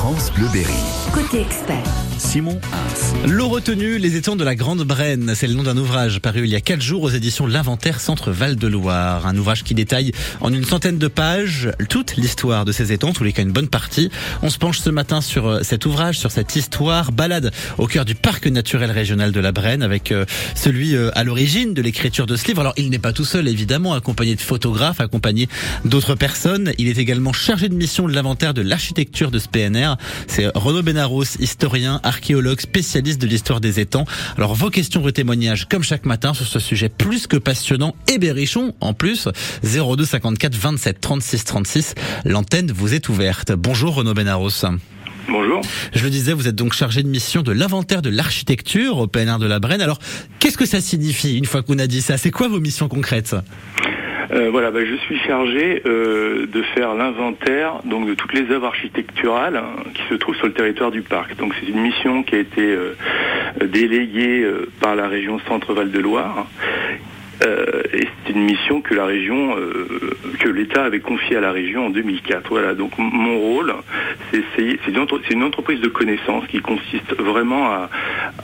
France 0.00 0.32
Bleu 0.32 0.48
Berry. 0.50 0.72
Côté 1.12 1.42
expert. 1.42 1.84
Simon. 2.16 2.60
L'eau 3.26 3.48
retenue, 3.48 3.98
les 3.98 4.16
étangs 4.16 4.36
de 4.36 4.44
la 4.44 4.54
Grande 4.54 4.82
Brenne, 4.82 5.32
c'est 5.34 5.46
le 5.46 5.54
nom 5.54 5.62
d'un 5.62 5.76
ouvrage 5.76 6.20
paru 6.20 6.44
il 6.44 6.50
y 6.50 6.54
a 6.54 6.60
quatre 6.60 6.82
jours 6.82 7.02
aux 7.02 7.10
éditions 7.10 7.46
L'Inventaire 7.46 7.98
Centre 7.98 8.30
Val 8.30 8.56
de 8.56 8.66
Loire. 8.66 9.26
Un 9.26 9.36
ouvrage 9.36 9.64
qui 9.64 9.74
détaille 9.74 10.12
en 10.40 10.52
une 10.52 10.64
centaine 10.64 10.98
de 10.98 11.08
pages 11.08 11.70
toute 11.88 12.16
l'histoire 12.16 12.64
de 12.64 12.72
ces 12.72 12.92
étangs, 12.92 13.12
tous 13.12 13.24
les 13.24 13.32
cas 13.32 13.42
une 13.42 13.52
bonne 13.52 13.68
partie. 13.68 14.10
On 14.42 14.50
se 14.50 14.58
penche 14.58 14.78
ce 14.78 14.90
matin 14.90 15.20
sur 15.20 15.48
euh, 15.48 15.62
cet 15.62 15.86
ouvrage, 15.86 16.18
sur 16.18 16.30
cette 16.30 16.54
histoire, 16.54 17.10
balade 17.10 17.52
au 17.78 17.86
cœur 17.86 18.04
du 18.04 18.14
parc 18.14 18.46
naturel 18.46 18.90
régional 18.90 19.32
de 19.32 19.40
la 19.40 19.52
Brenne 19.52 19.82
avec 19.82 20.12
euh, 20.12 20.24
celui 20.54 20.94
euh, 20.94 21.10
à 21.14 21.24
l'origine 21.24 21.74
de 21.74 21.82
l'écriture 21.82 22.26
de 22.26 22.36
ce 22.36 22.46
livre. 22.46 22.60
Alors 22.60 22.74
il 22.76 22.90
n'est 22.90 22.98
pas 22.98 23.12
tout 23.12 23.24
seul 23.24 23.48
évidemment, 23.48 23.94
accompagné 23.94 24.34
de 24.34 24.40
photographes, 24.40 25.00
accompagné 25.00 25.48
d'autres 25.84 26.14
personnes. 26.14 26.72
Il 26.78 26.88
est 26.88 26.98
également 26.98 27.32
chargé 27.32 27.68
de 27.68 27.74
mission 27.74 28.06
de 28.06 28.14
l'inventaire 28.14 28.54
de 28.54 28.62
l'architecture 28.62 29.30
de 29.30 29.38
ce 29.38 29.48
PNR. 29.48 29.89
C'est 30.26 30.48
Renaud 30.54 30.82
Benaros, 30.82 31.36
historien, 31.38 32.00
archéologue, 32.02 32.60
spécialiste 32.60 33.20
de 33.20 33.26
l'histoire 33.26 33.60
des 33.60 33.80
étangs. 33.80 34.04
Alors 34.36 34.54
vos 34.54 34.70
questions, 34.70 35.00
vos 35.00 35.10
témoignages, 35.10 35.66
comme 35.68 35.82
chaque 35.82 36.06
matin, 36.06 36.34
sur 36.34 36.46
ce 36.46 36.58
sujet 36.58 36.88
plus 36.88 37.26
que 37.26 37.36
passionnant 37.36 37.94
et 38.08 38.18
berrichon, 38.18 38.74
en 38.80 38.94
plus, 38.94 39.28
02 39.62 40.04
54 40.04 40.54
27 40.54 41.00
36 41.00 41.44
36. 41.44 41.94
L'antenne 42.24 42.72
vous 42.72 42.94
est 42.94 43.08
ouverte. 43.08 43.52
Bonjour 43.52 43.94
Renaud 43.94 44.14
Benaros. 44.14 44.64
Bonjour. 45.28 45.60
Je 45.94 46.02
le 46.02 46.10
disais, 46.10 46.32
vous 46.32 46.48
êtes 46.48 46.56
donc 46.56 46.72
chargé 46.72 47.02
de 47.02 47.08
mission 47.08 47.42
de 47.42 47.52
l'inventaire 47.52 48.02
de 48.02 48.10
l'architecture 48.10 48.98
au 48.98 49.06
PNR 49.06 49.38
de 49.38 49.46
la 49.46 49.60
Brenne. 49.60 49.80
Alors, 49.80 49.98
qu'est-ce 50.38 50.58
que 50.58 50.66
ça 50.66 50.80
signifie 50.80 51.36
une 51.36 51.44
fois 51.44 51.62
qu'on 51.62 51.78
a 51.78 51.86
dit 51.86 52.02
ça? 52.02 52.16
C'est 52.16 52.30
quoi 52.30 52.48
vos 52.48 52.58
missions 52.60 52.88
concrètes? 52.88 53.36
Euh, 54.32 54.48
voilà, 54.50 54.70
bah, 54.70 54.84
je 54.84 54.94
suis 54.94 55.18
chargé 55.18 55.82
euh, 55.86 56.46
de 56.46 56.62
faire 56.62 56.94
l'inventaire 56.94 57.80
de 57.84 58.14
toutes 58.14 58.32
les 58.32 58.50
œuvres 58.52 58.66
architecturales 58.66 59.56
hein, 59.56 59.82
qui 59.94 60.02
se 60.08 60.14
trouvent 60.14 60.36
sur 60.36 60.46
le 60.46 60.52
territoire 60.52 60.90
du 60.90 61.02
parc. 61.02 61.36
Donc 61.36 61.52
c'est 61.58 61.66
une 61.66 61.80
mission 61.80 62.22
qui 62.22 62.36
a 62.36 62.38
été 62.38 62.62
euh, 62.62 62.94
déléguée 63.60 64.46
par 64.80 64.94
la 64.94 65.08
région 65.08 65.40
Centre-Val 65.48 65.90
de 65.90 65.98
Loire. 65.98 66.46
Euh, 67.44 67.82
et 67.92 68.06
c'est 68.26 68.32
une 68.32 68.44
mission 68.44 68.80
que 68.80 68.94
la 68.94 69.06
région, 69.06 69.56
euh, 69.56 70.16
que 70.38 70.48
l'État 70.48 70.84
avait 70.84 71.00
confiée 71.00 71.36
à 71.36 71.40
la 71.40 71.52
région 71.52 71.86
en 71.86 71.90
2004. 71.90 72.48
Voilà. 72.50 72.74
Donc 72.74 72.92
mon 72.98 73.38
rôle, 73.38 73.72
c'est 74.32 74.40
une, 74.88 75.42
entreprise 75.42 75.80
de 75.80 75.88
connaissances 75.88 76.46
qui 76.48 76.60
consiste 76.60 77.14
vraiment 77.18 77.66
à, 77.66 77.90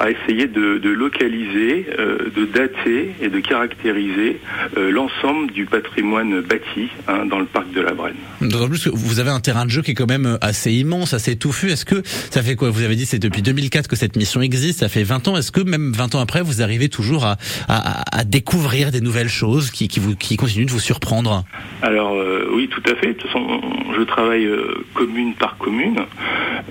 à 0.01 0.11
essayer 0.11 0.47
de, 0.47 0.79
de 0.79 0.91
localiser, 0.91 1.87
euh, 1.99 2.31
de 2.35 2.45
dater 2.47 3.15
et 3.21 3.29
de 3.29 3.41
caractériser 3.41 4.41
euh, 4.77 4.91
l'ensemble 4.91 5.53
du 5.53 5.67
patrimoine 5.67 6.41
bâti 6.41 6.89
hein, 7.09 7.27
dans 7.27 7.39
le 7.39 7.47
parc 7.47 7.71
de 7.73 7.81
la 7.81 7.93
Brenne. 7.93 8.17
D'autant 8.41 8.69
plus 8.69 8.85
que 8.85 8.91
vous 8.91 9.21
avez 9.21 9.31
un 9.31 9.41
terrain 9.41 9.65
de 9.65 9.71
jeu 9.71 9.83
qui 9.83 9.93
est 9.93 9.95
quand 9.95 10.09
même 10.09 10.39
assez 10.41 10.73
immense, 10.73 11.15
assez 11.15 11.37
touffu. 11.37 11.71
Est-ce 11.71 11.85
que 11.85 12.03
ça 12.05 12.43
fait 12.43 12.57
quoi? 12.57 12.71
Vous 12.71 12.83
avez 12.83 12.97
dit 12.97 13.07
c'est 13.07 13.19
depuis 13.19 13.43
2004 13.43 13.89
que 13.89 13.97
cette 13.97 14.17
mission 14.17 14.41
existe, 14.41 14.81
ça 14.81 14.89
fait 14.89 15.03
20 15.03 15.29
ans. 15.29 15.37
Est-ce 15.37 15.53
que 15.53 15.61
même 15.61 15.93
20 15.93 16.15
ans 16.15 16.21
après, 16.21 16.43
vous 16.43 16.63
arrivez 16.63 16.89
toujours 16.89 17.25
à, 17.25 17.37
à, 17.69 18.19
à 18.19 18.25
découvrir 18.25 18.86
des 18.91 19.01
nouvelles 19.01 19.29
choses 19.29 19.71
qui, 19.71 19.89
qui, 19.89 20.01
vous, 20.01 20.17
qui 20.17 20.37
continuent 20.37 20.67
de 20.67 20.71
vous 20.71 20.81
surprendre 20.81 21.45
Alors 21.83 22.15
euh, 22.15 22.49
oui, 22.53 22.69
tout 22.69 22.83
à 22.91 22.95
fait. 22.97 23.09
De 23.09 23.13
toute 23.13 23.31
façon, 23.31 23.61
je 23.97 24.03
travaille 24.03 24.47
euh, 24.47 24.85
commune 24.95 25.35
par 25.35 25.57
commune. 25.59 25.97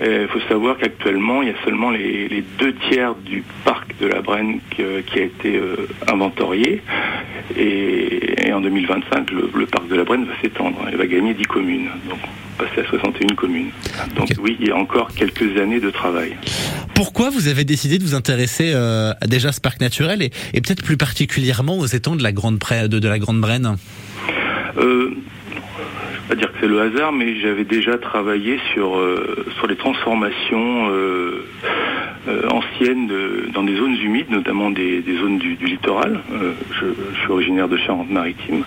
Il 0.02 0.28
faut 0.28 0.40
savoir 0.48 0.76
qu'actuellement, 0.76 1.42
il 1.42 1.48
y 1.48 1.50
a 1.52 1.64
seulement 1.64 1.90
les, 1.90 2.44
deux 2.58 2.74
tiers 2.90 3.14
du 3.14 3.42
parc 3.64 3.94
de 3.98 4.06
la 4.06 4.20
Brenne 4.20 4.60
qui, 4.70 4.82
a 4.82 5.22
été 5.22 5.56
euh, 5.56 5.88
inventorié. 6.06 6.82
Et, 7.56 8.46
et 8.46 8.52
en 8.52 8.60
2025, 8.60 9.30
le, 9.30 9.50
le 9.54 9.66
parc 9.66 9.88
de 9.88 9.96
la 9.96 10.04
Brenne 10.04 10.24
va 10.24 10.34
s'étendre. 10.42 10.78
Il 10.90 10.98
va 10.98 11.06
gagner 11.06 11.32
10 11.32 11.44
communes. 11.44 11.88
Donc 12.08 12.18
passer 12.56 12.80
à 12.86 12.88
61 12.90 13.34
communes. 13.34 13.70
Donc 14.16 14.28
oui, 14.40 14.56
il 14.60 14.68
y 14.68 14.70
a 14.70 14.76
encore 14.76 15.08
quelques 15.14 15.56
années 15.60 15.80
de 15.80 15.90
travail. 15.90 16.36
Pourquoi 16.94 17.30
vous 17.30 17.48
avez 17.48 17.64
décidé 17.64 17.98
de 17.98 18.04
vous 18.04 18.14
intéresser 18.14 18.72
euh, 18.74 19.12
déjà 19.26 19.48
à 19.50 19.52
ce 19.52 19.60
parc 19.60 19.80
naturel 19.80 20.22
et, 20.22 20.30
et 20.54 20.60
peut-être 20.60 20.82
plus 20.82 20.96
particulièrement 20.96 21.78
aux 21.78 21.86
étangs 21.86 22.16
de 22.16 22.22
la 22.22 22.32
Grande, 22.32 22.58
Pré- 22.58 22.88
de, 22.88 22.98
de 22.98 23.08
la 23.08 23.18
Grande 23.18 23.40
Brenne? 23.40 23.76
Euh, 24.78 25.10
pas 26.28 26.34
dire 26.34 26.50
que 26.52 26.58
c'est 26.60 26.68
le 26.68 26.80
hasard, 26.80 27.12
mais 27.12 27.36
j'avais 27.36 27.64
déjà 27.64 27.98
travaillé 27.98 28.58
sur 28.74 28.96
euh, 28.96 29.44
sur 29.58 29.66
les 29.66 29.76
transformations 29.76 30.88
euh, 30.90 31.44
euh, 32.28 32.48
anciennes 32.50 33.06
de- 33.06 33.48
dans 33.54 33.62
des 33.62 33.76
zones 33.76 33.94
humides, 34.02 34.30
notamment 34.30 34.70
des, 34.70 35.00
des 35.00 35.16
zones 35.18 35.38
du, 35.38 35.54
du 35.54 35.66
littoral. 35.66 36.20
Je, 36.72 36.86
je 37.14 37.20
suis 37.20 37.30
originaire 37.30 37.68
de 37.68 37.76
Charente-Maritime. 37.76 38.64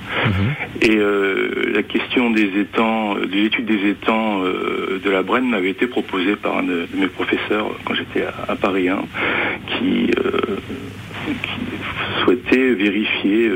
Et 0.82 0.96
euh, 0.98 1.72
la 1.74 1.84
question 1.84 2.30
des 2.32 2.50
étangs, 2.60 3.16
de 3.16 3.26
l'étude 3.26 3.66
des 3.66 3.90
étangs 3.90 4.40
de 4.44 5.10
la 5.10 5.22
Brenne 5.24 5.50
m'avait 5.50 5.72
été 5.72 5.88
proposée 5.88 6.36
par 6.38 6.60
un 6.60 6.64
de, 6.64 6.88
de 6.94 6.98
mes 7.00 7.08
professeurs 7.08 7.68
quand 7.86 7.94
j'étais 7.96 8.24
à, 8.26 8.52
à 8.54 8.56
Paris 8.56 8.88
1, 8.90 9.00
qui, 9.68 10.08
qui 11.28 12.24
souhaitait 12.24 12.74
vérifier 12.74 13.52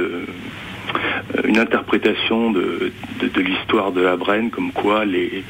une 1.44 1.58
interprétation 1.58 2.52
de, 2.52 2.92
de, 3.22 3.28
de 3.28 3.42
l'histoire 3.42 3.92
de 3.92 4.02
la 4.02 4.16
Brenne, 4.16 4.50
comme 4.50 4.72
quoi 4.72 5.06
les, 5.06 5.44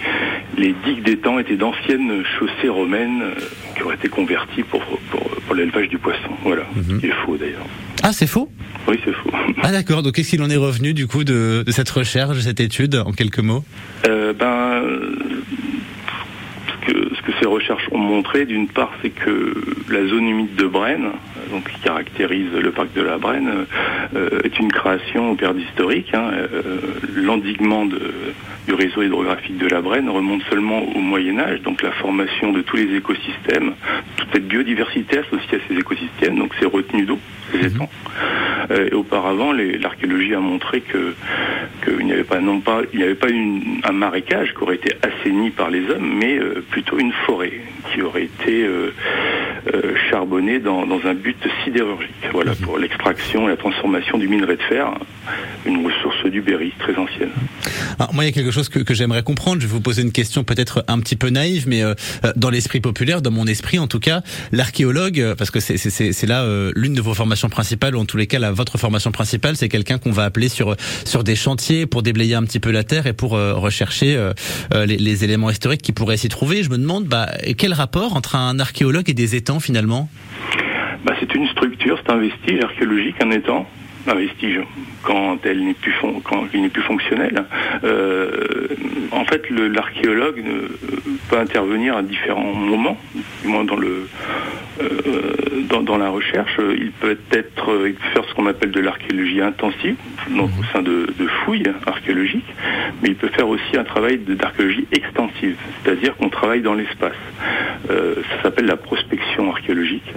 les 0.58 0.74
digues 0.86 1.04
d'étangs 1.04 1.40
étaient 1.40 1.56
d'anciennes 1.58 2.24
chaussées 2.38 2.70
romaines 2.70 3.22
euh, 3.22 3.34
qui 3.76 3.84
auraient 3.84 3.96
été 3.96 4.09
converties 4.09 4.64
pour, 4.64 4.81
pour, 4.81 5.22
pour 5.22 5.56
l'élevage 5.56 5.90
du 5.90 5.98
poisson. 5.98 6.31
Voilà, 6.44 6.64
il 7.02 7.06
est 7.06 7.14
faux 7.26 7.38
d'ailleurs. 7.38 7.66
Ah, 8.02 8.12
c'est 8.12 8.28
faux? 8.28 8.50
Oui, 8.88 9.00
c'est 9.06 9.14
faux. 9.14 9.31
Ah 9.62 9.72
d'accord, 9.72 10.04
donc 10.04 10.16
qu'est-ce 10.16 10.31
qu'il 10.31 10.42
en 10.42 10.50
est 10.50 10.58
revenu 10.58 10.94
du 10.94 11.08
coup 11.08 11.24
de, 11.24 11.64
de 11.66 11.72
cette 11.72 11.90
recherche, 11.90 12.36
de 12.36 12.42
cette 12.42 12.60
étude, 12.60 12.96
en 12.96 13.14
quelques 13.14 13.40
mots? 13.40 13.64
Euh, 14.08 14.34
ben, 14.34 14.84
euh, 14.84 15.16
ce 16.68 16.92
que, 16.92 17.16
ce 17.16 17.22
que 17.22 17.31
ces 17.40 17.43
recherches 17.53 17.88
ont 17.91 17.97
montré, 17.97 18.46
d'une 18.46 18.68
part, 18.68 18.91
c'est 19.02 19.09
que 19.09 19.53
la 19.90 20.06
zone 20.08 20.28
humide 20.28 20.56
de 20.56 20.66
Brenne, 20.66 21.09
donc 21.52 21.69
qui 21.69 21.80
caractérise 21.81 22.52
le 22.52 22.72
parc 22.72 22.94
de 22.94 23.02
la 23.02 23.18
Brenne, 23.18 23.66
euh, 24.16 24.41
est 24.44 24.59
une 24.59 24.72
création 24.72 25.36
d'historique. 25.36 26.13
Hein. 26.13 26.31
Euh, 26.34 26.80
L'endiguement 27.16 27.86
du 27.86 28.74
réseau 28.74 29.03
hydrographique 29.03 29.58
de 29.58 29.68
la 29.68 29.81
Brenne 29.81 30.09
remonte 30.09 30.42
seulement 30.50 30.81
au 30.96 31.00
Moyen 31.00 31.40
Âge, 31.40 31.62
donc 31.62 31.81
la 31.81 31.92
formation 31.92 32.52
de 32.52 32.62
tous 32.62 32.78
les 32.78 32.96
écosystèmes, 32.96 33.74
cette 34.33 34.47
biodiversité 34.47 35.19
associée 35.19 35.57
à 35.57 35.61
ces 35.69 35.75
écosystèmes, 35.79 36.38
donc 36.38 36.51
ces 36.59 36.66
retenues 36.66 37.05
d'eau, 37.05 37.19
ces 37.51 37.67
étangs. 37.67 37.89
Euh, 38.71 38.89
et 38.91 38.94
auparavant, 38.94 39.51
l'archéologie 39.51 40.33
a 40.33 40.39
montré 40.39 40.81
que 40.81 41.13
qu'il 41.83 42.05
n'y 42.05 42.13
avait 42.13 42.23
pas 42.23 42.39
non 42.39 42.61
pas 42.61 42.81
il 42.94 42.99
n'y 42.99 43.03
avait 43.05 43.16
pas 43.16 43.29
une- 43.29 43.81
un 43.83 43.91
marécage 43.91 44.53
qui 44.55 44.63
aurait 44.63 44.75
été 44.75 44.95
assaini 45.01 45.49
par 45.51 45.69
les 45.69 45.81
hommes, 45.89 46.09
mais 46.19 46.38
euh, 46.38 46.63
plutôt 46.71 46.97
une 46.97 47.11
forêt 47.25 47.51
qui 47.94 48.01
aurait 48.01 48.23
été 48.23 48.63
euh, 48.66 48.91
charbonnée 50.09 50.59
dans, 50.59 50.85
dans 50.85 51.00
un 51.05 51.13
but 51.13 51.38
sidérurgique. 51.63 52.09
Voilà 52.31 52.53
pour 52.55 52.77
l'extraction 52.77 53.47
et 53.47 53.51
la 53.51 53.57
transformation 53.57 54.17
du 54.17 54.27
minerai 54.27 54.55
de 54.57 54.61
fer, 54.63 54.91
une 55.65 55.85
ressource 55.85 56.25
du 56.31 56.41
Berry 56.41 56.71
très 56.79 56.95
ancienne. 56.95 57.29
Alors, 58.00 58.13
moi, 58.13 58.23
il 58.23 58.27
y 58.27 58.29
a 58.29 58.33
quelque 58.33 58.51
chose 58.51 58.69
que, 58.69 58.79
que 58.79 58.94
j'aimerais 58.94 59.23
comprendre. 59.23 59.61
Je 59.61 59.67
vais 59.67 59.73
vous 59.73 59.81
poser 59.81 60.01
une 60.01 60.11
question 60.11 60.44
peut-être 60.44 60.83
un 60.88 61.00
petit 61.00 61.15
peu 61.15 61.29
naïve, 61.29 61.67
mais 61.67 61.81
dans 62.35 62.50
l'esprit 62.50 62.79
populaire, 62.81 63.21
dans 63.21 63.31
mon 63.31 63.45
esprit 63.45 63.77
en 63.79 63.88
tout 63.88 64.00
cas, 64.00 64.21
l'archéologue, 64.51 65.19
euh, 65.19 65.35
parce 65.35 65.51
que 65.51 65.59
c'est- 65.59 66.25
là 66.28 66.44
euh, 66.44 66.72
l'une 66.75 66.94
de 66.94 67.01
vos 67.01 67.13
formations 67.13 67.50
principales, 67.50 67.95
ou 67.95 68.00
en 68.00 68.06
tous 68.06 68.17
les 68.17 68.28
cas 68.28 68.39
votre 68.51 68.78
formation 68.78 69.11
principale, 69.11 69.56
c'est 69.56 69.69
quelqu'un 69.69 69.97
qu'on 69.97 70.11
va 70.11 70.23
appeler 70.25 70.50
sur 70.50 70.75
sur 71.06 71.23
des 71.23 71.35
chantiers 71.35 71.85
pour 71.85 72.01
déblayer 72.03 72.35
un 72.35 72.44
petit 72.44 72.59
peu 72.59 72.72
la 72.72 72.83
terre 72.83 73.07
et 73.07 73.13
pour 73.13 73.35
euh, 73.35 73.53
rechercher 73.53 74.17
les, 74.73 74.97
les 74.97 75.23
éléments 75.23 75.50
historiques 75.50 75.81
qui 75.81 75.91
pourraient 75.91 76.17
s'y 76.17 76.29
trouver. 76.29 76.63
Je 76.63 76.69
me 76.69 76.78
demande, 76.78 77.06
bah, 77.06 77.29
quel 77.57 77.73
rapport 77.73 78.16
entre 78.16 78.35
un 78.35 78.59
archéologue 78.59 79.09
et 79.09 79.13
des 79.13 79.35
étangs 79.35 79.59
finalement? 79.59 80.09
Bah, 81.06 81.13
c'est 81.19 81.33
une 81.35 81.47
structure, 81.50 82.00
c'est 82.06 82.12
un 82.12 82.17
vestige 82.17 82.62
archéologique, 82.63 83.16
un 83.22 83.31
étang, 83.31 83.67
un 84.07 84.16
vestige 84.16 84.59
quand 85.03 85.46
elle 85.46 85.64
n'est 85.64 85.74
plus 85.74 85.94
quand 86.24 86.46
il 86.53 86.62
n'est 86.62 86.69
plus 86.69 86.81
fonctionnel. 86.81 87.46
Euh, 87.84 88.68
en 89.12 89.25
fait, 89.25 89.50
l'archéologue 89.50 90.44
ne- 90.44 90.68
peut 91.30 91.38
intervenir 91.38 91.97
à 91.97 92.02
différents 92.02 92.53
moments, 92.53 92.98
du 93.44 93.48
moins 93.48 93.63
dans 93.63 93.75
le 93.75 94.07
euh, 94.81 95.33
dans, 95.69 95.98
la 95.98 96.10
recherche. 96.10 96.60
Il 96.77 96.92
peut 96.92 97.18
être 97.31 97.72
euh, 97.72 97.94
faire 98.13 98.24
ce 98.25 98.33
qu'on 98.33 98.48
appelle 98.48 98.72
de 98.72 98.80
l'archéologie 98.80 99.42
intensive, 99.42 99.95
donc 100.30 100.50
au 100.60 100.63
sein 100.72 100.81
de, 100.81 101.07
fouilles 101.44 101.72
archéologiques, 101.86 102.54
mais 103.01 103.10
il 103.10 103.16
peut 103.16 103.30
faire 103.30 103.48
aussi 103.48 103.77
un 103.77 103.83
travail 103.83 104.18
d'archéologie 104.19 104.88
extensive, 104.92 105.56
c'est-à-dire 105.83 106.16
qu'on 106.16 106.30
travaille 106.30 106.62
dans 106.62 106.74
l'espace. 106.74 107.13
Euh, 107.89 108.16
ça 108.30 108.44
s'appelle 108.44 108.66
la 108.66 108.77
prospection 108.77 109.51
archéologique 109.51 110.13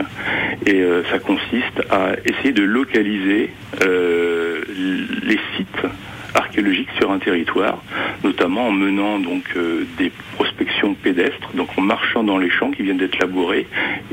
et 0.66 0.80
euh, 0.80 1.02
ça 1.10 1.18
consiste 1.18 1.82
à 1.90 2.12
essayer 2.24 2.52
de 2.52 2.62
localiser 2.62 3.50
euh, 3.82 4.35
les 4.76 5.38
sites 5.56 5.86
archéologiques 6.34 6.90
sur 6.98 7.10
un 7.10 7.18
territoire, 7.18 7.82
notamment 8.22 8.68
en 8.68 8.72
menant 8.72 9.18
donc 9.18 9.44
euh, 9.56 9.86
des 9.98 10.12
prospections 10.34 10.94
pédestres, 10.94 11.50
donc 11.54 11.68
en 11.76 11.82
marchant 11.82 12.22
dans 12.22 12.38
les 12.38 12.50
champs 12.50 12.70
qui 12.70 12.82
viennent 12.82 12.98
d'être 12.98 13.18
labourés 13.18 13.66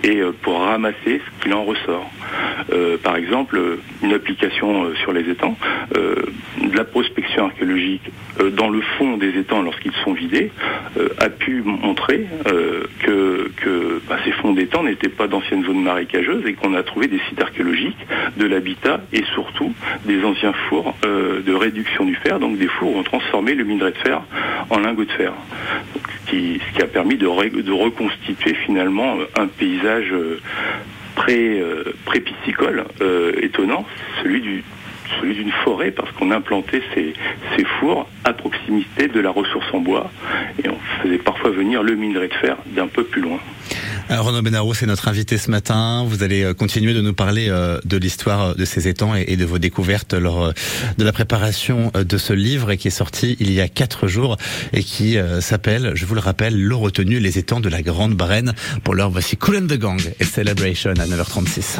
et 0.04 0.18
euh, 0.18 0.32
pour 0.42 0.60
ramasser 0.60 1.22
ce 1.26 1.44
qu'il 1.44 1.54
en 1.54 1.64
ressort. 1.64 2.10
Euh, 2.72 2.98
par 2.98 3.16
exemple, 3.16 3.60
une 4.02 4.14
application 4.14 4.86
euh, 4.86 4.96
sur 4.96 5.14
les 5.14 5.30
étangs, 5.30 5.58
euh, 5.98 6.16
de 6.62 6.76
la 6.76 6.84
prospection 6.84 7.46
archéologique 7.46 8.04
dans 8.56 8.70
le 8.70 8.82
fond 8.82 9.18
des 9.18 9.38
étangs 9.38 9.62
lorsqu'ils 9.62 9.94
sont 10.04 10.14
vidés, 10.14 10.52
a 11.20 11.30
pu 11.30 11.62
montrer 11.62 12.26
que, 13.00 14.02
bah, 14.08 14.18
ces 14.26 14.32
fonds 14.32 14.54
d'étangs 14.54 14.84
n'étaient 14.84 15.10
pas 15.10 15.28
d'anciennes 15.28 15.64
zones 15.64 15.84
marécageuses 15.84 16.46
et 16.46 16.54
qu'on 16.54 16.74
a 16.74 16.84
trouvé 16.84 17.08
des 17.08 17.20
sites 17.30 17.40
archéologiques, 17.42 17.98
de 18.38 18.46
l'habitat 18.46 19.02
et 19.12 19.24
surtout 19.34 19.74
des 20.06 20.24
anciens 20.24 20.54
fours 20.70 20.96
de 21.04 21.54
réduction 21.54 22.06
du 22.06 22.16
fer, 22.16 22.40
donc 22.40 22.58
des 22.58 22.68
fours 22.68 22.96
où 22.96 23.00
on 23.00 23.04
transformait 23.04 23.56
le 23.56 23.66
minerai 23.66 23.92
de 23.92 23.98
fer 23.98 24.22
en 24.70 24.80
lingot 24.80 25.06
de 25.06 25.12
fer. 25.12 25.34
ce, 26.26 26.30
qui, 26.30 26.60
a 26.82 26.88
permis 26.88 27.18
de 27.18 27.28
reconstituer 27.28 28.56
finalement 28.66 29.18
un 29.38 29.48
paysage 29.48 30.14
euh, 31.30 31.94
piscicole 32.20 32.86
euh, 33.02 33.34
étonnant, 33.42 33.86
celui 34.22 34.64
celui 35.20 35.36
d'une 35.36 35.52
forêt 35.52 35.92
parce 35.92 36.12
qu'on 36.14 36.32
implantait 36.32 36.82
ces, 36.94 37.14
ces, 37.56 37.64
fours 37.66 38.08
à 38.24 38.34
proximité 38.34 39.08
de 39.08 39.20
la 39.20 39.30
ressource 39.30 39.66
en 39.74 39.80
bois 39.80 40.10
et 40.64 40.70
on 40.70 40.78
faisait 41.02 41.20
parfois 41.20 41.52
venir 41.52 41.84
le 41.84 41.96
minerai 41.96 42.30
de 42.30 42.34
fer 42.34 42.58
d'un 42.68 42.88
peu 42.88 43.04
plus 43.04 43.22
loin. 43.22 43.40
Alors 44.10 44.26
Renaud 44.26 44.42
Benaro, 44.42 44.74
c'est 44.74 44.86
notre 44.86 45.08
invité 45.08 45.38
ce 45.38 45.50
matin. 45.50 46.04
Vous 46.08 46.24
allez 46.24 46.44
euh, 46.44 46.54
continuer 46.54 46.94
de 46.94 47.02
nous 47.02 47.14
parler 47.14 47.48
euh, 47.50 47.80
de 47.86 47.98
l'histoire 47.98 48.42
euh, 48.42 48.54
de 48.54 48.66
ces 48.66 48.88
étangs 48.88 49.16
et 49.16 49.38
de 49.38 49.46
vos 49.46 49.60
découvertes 49.60 50.14
lors 50.14 50.54
de 50.98 51.04
la 51.04 51.12
préparation 51.12 51.92
de 51.96 52.18
ce 52.18 52.34
livre 52.34 52.76
qui 52.76 52.90
est 52.90 52.92
sorti 52.92 53.38
il 53.40 53.52
y 53.52 53.62
a 53.62 53.68
quatre 53.68 54.08
jours 54.08 54.38
et 54.74 54.84
qui 54.84 55.18
s'appelle, 55.40 55.92
je 55.96 56.06
vous 56.06 56.16
le 56.16 56.22
rappelle, 56.22 56.60
L'eau 56.60 56.80
retenue, 56.80 57.20
les 57.20 57.38
étangs 57.38 57.60
de 57.60 57.70
la 57.70 57.82
Grande 57.82 58.14
Brenne. 58.14 58.54
Pour 58.84 58.94
l'heure, 58.94 59.10
voici 59.10 59.38
Cool 59.38 59.58
and 59.58 59.68
the 59.68 59.78
Gang 59.78 60.02
et 60.20 60.26
Celebration 60.26 60.92
à 60.92 61.06
9h36. 61.06 61.80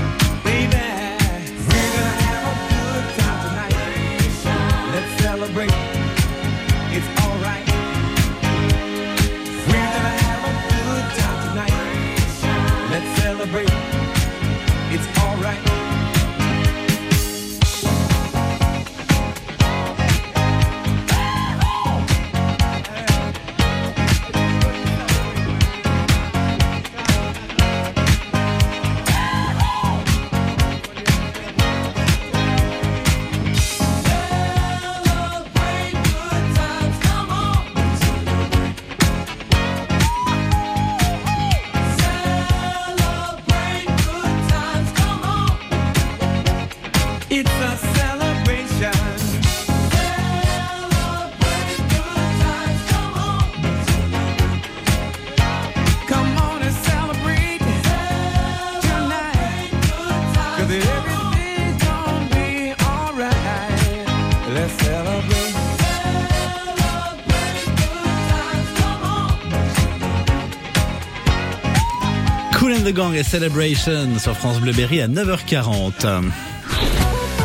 celebrate. 5.41 5.71
It's 6.93 7.20
Gang 72.93 73.13
et 73.13 73.23
Celebration 73.23 74.19
sur 74.19 74.35
France 74.35 74.59
Bleu 74.59 74.73
Berry 74.73 75.01
à 75.01 75.07
9h40. 75.07 76.23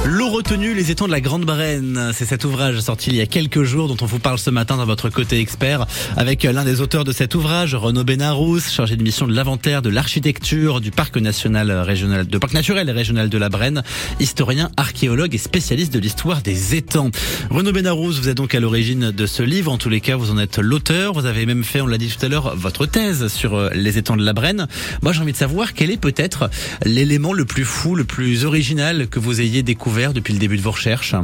L'eau 0.09 0.29
retenue, 0.31 0.73
les 0.73 0.93
étangs 0.93 1.09
de 1.09 1.11
la 1.11 1.21
Grande 1.21 1.45
Brenne. 1.45 2.13
C'est 2.15 2.27
cet 2.27 2.45
ouvrage 2.45 2.79
sorti 2.79 3.11
il 3.11 3.17
y 3.17 3.21
a 3.21 3.27
quelques 3.27 3.65
jours 3.65 3.89
dont 3.89 3.97
on 4.03 4.07
vous 4.07 4.21
parle 4.21 4.39
ce 4.39 4.51
matin 4.51 4.77
dans 4.77 4.87
votre 4.87 5.09
côté 5.09 5.41
expert 5.41 5.85
avec 6.17 6.45
l'un 6.45 6.65
des 6.65 6.81
auteurs 6.81 7.03
de 7.03 7.11
cet 7.11 7.35
ouvrage, 7.35 7.75
Renaud 7.75 8.05
Benarous, 8.05 8.61
chargé 8.61 8.95
de 8.95 9.03
mission 9.03 9.27
de 9.27 9.35
l'inventaire, 9.35 9.83
de 9.83 9.91
l'architecture 9.91 10.81
du 10.81 10.93
parc 10.93 11.17
national 11.17 11.73
régional, 11.73 12.25
de 12.25 12.39
parc 12.39 12.53
naturel 12.53 12.89
et 12.89 12.93
régional 12.93 13.29
de 13.29 13.37
la 13.37 13.49
Brenne, 13.49 13.83
historien, 14.21 14.71
archéologue 14.77 15.35
et 15.35 15.39
spécialiste 15.39 15.93
de 15.93 15.99
l'histoire 15.99 16.41
des 16.41 16.77
étangs. 16.77 17.11
Renaud 17.51 17.73
Benarous, 17.73 18.13
vous 18.13 18.29
êtes 18.29 18.37
donc 18.37 18.55
à 18.55 18.61
l'origine 18.61 19.11
de 19.11 19.27
ce 19.27 19.43
livre. 19.43 19.73
En 19.73 19.79
tous 19.79 19.91
les 19.91 20.01
cas, 20.01 20.15
vous 20.15 20.31
en 20.31 20.39
êtes 20.39 20.59
l'auteur. 20.59 21.15
Vous 21.15 21.27
avez 21.27 21.47
même 21.47 21.65
fait, 21.65 21.81
on 21.81 21.89
l'a 21.89 21.99
dit 21.99 22.15
tout 22.17 22.25
à 22.25 22.29
l'heure, 22.29 22.55
votre 22.55 22.87
thèse 22.87 23.27
sur 23.27 23.57
euh, 23.57 23.71
les 23.75 23.99
étangs 23.99 24.17
de 24.17 24.25
la 24.25 24.35
Brenne. 24.35 24.69
Moi, 25.03 25.13
j'ai 25.13 25.23
envie 25.23 25.33
de 25.33 25.37
savoir 25.37 25.75
quel 25.75 25.91
est 25.91 26.01
peut-être 26.01 26.49
l'élément 26.85 27.33
le 27.33 27.45
plus 27.45 27.65
fou, 27.65 27.97
le 27.97 28.05
plus 28.05 28.45
original 28.45 29.09
que 29.09 29.19
vous 29.19 29.41
ayez 29.41 29.65
découvert 29.65 29.96
depuis 29.97 30.35
le 30.35 30.39
début 30.39 30.57
de 30.59 30.63
vos 30.63 30.73
recherches? 30.73 31.15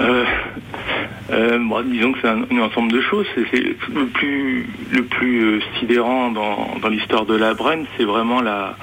Euh, 0.00 0.24
euh, 1.32 1.82
disons 1.86 2.12
que 2.12 2.18
c'est 2.22 2.28
un, 2.28 2.44
ensemble 2.60 2.92
de 2.92 3.00
choses. 3.00 3.26
Le 3.92 4.06
plus 4.06 5.44
euh, 5.44 5.60
sidérant 5.80 6.30
dans, 6.30 6.88
l'histoire 6.88 7.26
de 7.26 7.34
la 7.34 7.54
Brenne, 7.54 7.86
c'est 7.96 8.04
vraiment 8.04 8.40
la, 8.40 8.76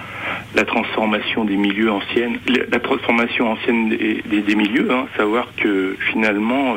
la 0.54 0.66
transformation 0.66 1.46
des 1.46 1.56
milieux 1.56 1.90
anciennes, 1.90 2.40
la 2.48 2.80
transformation 2.80 3.52
ancienne 3.52 3.90
des, 3.90 4.56
milieux. 4.56 4.92
Hein. 4.92 5.06
savoir 5.16 5.48
que 5.56 5.96
finalement, 6.12 6.76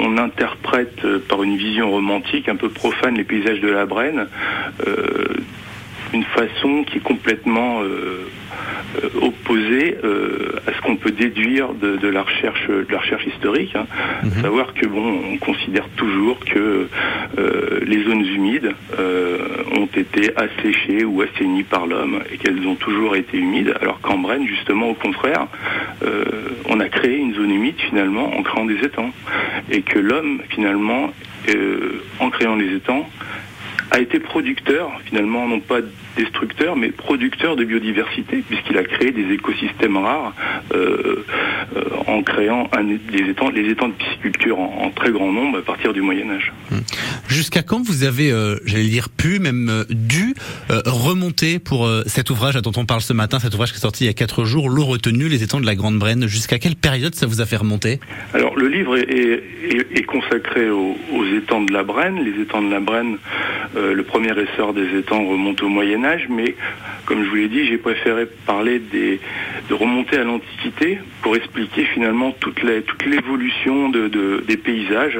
on 0.00 0.16
interprète 0.16 1.06
par 1.28 1.42
une 1.42 1.56
vision 1.56 1.90
romantique 1.90 2.48
un 2.48 2.56
peu 2.56 2.70
profane 2.70 3.16
les 3.16 3.24
paysages 3.24 3.60
de 3.60 3.68
la 3.68 3.84
Brenne 3.84 4.28
d'une 6.12 6.24
façon 6.24 6.84
qui 6.84 6.98
est 6.98 7.02
complètement 7.02 7.82
euh, 8.96 9.08
opposé 9.22 9.96
euh, 10.02 10.60
à 10.66 10.72
ce 10.72 10.80
qu'on 10.80 10.96
peut 10.96 11.12
déduire 11.12 11.74
de, 11.74 12.08
la 12.08 12.22
recherche 12.22 12.66
de 12.66 12.86
la 12.90 12.98
recherche 12.98 13.24
historique. 13.24 13.76
Hein. 13.76 13.86
Mhm. 14.24 14.42
Savoir 14.42 14.74
que 14.74 14.84
bon, 14.86 15.20
on 15.32 15.36
considère 15.38 15.88
toujours 15.90 16.40
que 16.40 16.88
euh, 17.38 17.80
les 17.86 18.02
zones 18.02 18.24
humides 18.24 18.72
ont 19.76 19.88
été 19.96 20.32
asséchées 20.36 21.04
ou 21.04 21.22
assainies 21.22 21.62
par 21.62 21.86
l'homme 21.86 22.20
et 22.32 22.36
qu'elles 22.38 22.66
ont 22.66 22.74
toujours 22.74 23.14
été 23.14 23.38
humides, 23.38 23.74
alors 23.80 24.00
qu'en 24.00 24.18
Brenne, 24.18 24.46
justement, 24.46 24.88
au 24.90 24.94
contraire, 24.94 25.46
on 26.68 26.80
a 26.80 26.88
créé 26.88 27.18
une 27.18 27.34
zone 27.34 27.50
humide 27.50 27.76
finalement 27.88 28.36
en 28.36 28.42
créant 28.42 28.64
des 28.64 28.78
étangs 28.84 29.12
et 29.70 29.82
que 29.82 29.98
l'homme 29.98 30.40
finalement, 30.48 31.10
en 32.18 32.30
créant 32.30 32.56
les 32.56 32.74
étangs, 32.74 33.08
a 33.90 34.00
été 34.00 34.20
producteur, 34.20 34.90
finalement, 35.04 35.48
non 35.48 35.60
pas 35.60 35.80
destructeur, 36.16 36.76
mais 36.76 36.90
producteur 36.90 37.56
de 37.56 37.64
biodiversité, 37.64 38.42
puisqu'il 38.48 38.76
a 38.78 38.84
créé 38.84 39.12
des 39.12 39.32
écosystèmes 39.32 39.96
rares 39.96 40.34
euh, 40.74 41.24
euh, 41.76 41.84
en 42.06 42.22
créant 42.22 42.68
un, 42.72 42.82
les, 42.82 43.30
étangs, 43.30 43.50
les 43.50 43.70
étangs 43.70 43.88
de 43.88 43.94
pisciculture 43.94 44.58
en, 44.58 44.90
très 44.90 45.10
grand 45.12 45.32
nombre 45.32 45.58
à 45.58 45.62
partir 45.62 45.92
du 45.92 46.00
Moyen 46.02 46.30
Âge. 46.30 46.52
Hmm. 46.70 46.78
Jusqu'à 47.28 47.62
quand 47.62 47.82
vous 47.82 48.04
avez, 48.04 48.32
euh, 48.32 48.56
j'allais 48.64 48.84
dire, 48.84 49.08
pu, 49.08 49.38
même 49.38 49.84
dû 49.90 50.34
remonter 50.68 51.58
pour 51.58 51.88
cet 52.06 52.30
ouvrage 52.30 52.54
dont 52.56 52.72
on 52.76 52.84
parle 52.84 53.00
ce 53.00 53.12
matin, 53.12 53.38
cet 53.38 53.54
ouvrage 53.54 53.72
qui 53.72 53.78
est 53.78 53.80
sorti 53.80 54.04
il 54.04 54.06
y 54.06 54.10
a 54.10 54.14
quatre 54.14 54.44
jours, 54.44 54.68
L'eau 54.68 54.84
retenue, 54.84 55.28
les 55.28 55.42
étangs 55.42 55.60
de 55.60 55.66
la 55.66 55.74
Grande 55.74 55.98
Brenne. 55.98 56.26
Jusqu'à 56.26 56.58
quelle 56.58 56.76
période 56.76 57.14
ça 57.14 57.26
vous 57.26 57.40
a 57.40 57.46
fait 57.46 57.56
remonter? 57.56 58.00
Alors 58.34 58.56
le 58.56 58.68
livre 58.68 58.96
est, 58.96 59.42
est, 59.94 60.02
consacré 60.04 60.70
aux, 60.70 60.96
aux, 61.12 61.24
étangs 61.24 61.62
de 61.62 61.72
la 61.72 61.82
Brenne. 61.82 62.24
Les 62.24 62.42
étangs 62.42 62.62
de 62.62 62.70
la 62.70 62.80
Brenne, 62.80 63.16
le 63.76 64.02
premier 64.02 64.32
essor 64.38 64.74
des 64.74 64.98
étangs 64.98 65.26
remonte 65.26 65.62
au 65.62 65.68
Moyen 65.68 66.04
Âge, 66.04 66.09
mais 66.28 66.54
comme 67.06 67.24
je 67.24 67.28
vous 67.28 67.36
l'ai 67.36 67.48
dit, 67.48 67.66
j'ai 67.66 67.78
préféré 67.78 68.26
parler 68.46 68.78
des, 68.78 69.20
de 69.68 69.74
remonter 69.74 70.16
à 70.16 70.24
l'Antiquité 70.24 70.98
pour 71.22 71.36
expliquer 71.36 71.84
finalement 71.84 72.32
toute, 72.32 72.62
l'évolution 72.62 73.88
de, 73.88 74.42
des 74.46 74.56
paysages 74.56 75.18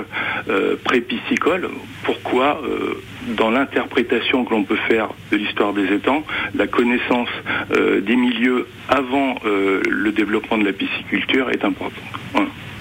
euh, 0.49 0.77
pré-piscicoles. 0.83 1.69
Pourquoi, 2.05 2.63
euh, 2.65 3.03
dans 3.37 3.51
l'interprétation 3.51 4.45
que 4.45 4.51
l'on 4.51 4.65
peut 4.65 4.79
faire 4.89 5.09
de 5.31 5.37
l'histoire 5.37 5.73
des 5.73 5.93
étangs, 5.93 6.25
la 6.55 6.67
connaissance 6.67 7.29
euh, 7.73 8.01
des 8.01 8.17
milieux 8.17 8.67
avant 8.89 9.37
le 9.45 10.11
développement 10.13 10.59
de 10.59 10.65
la 10.65 10.73
pisciculture 10.73 11.51
est 11.51 11.65
importante. 11.65 11.93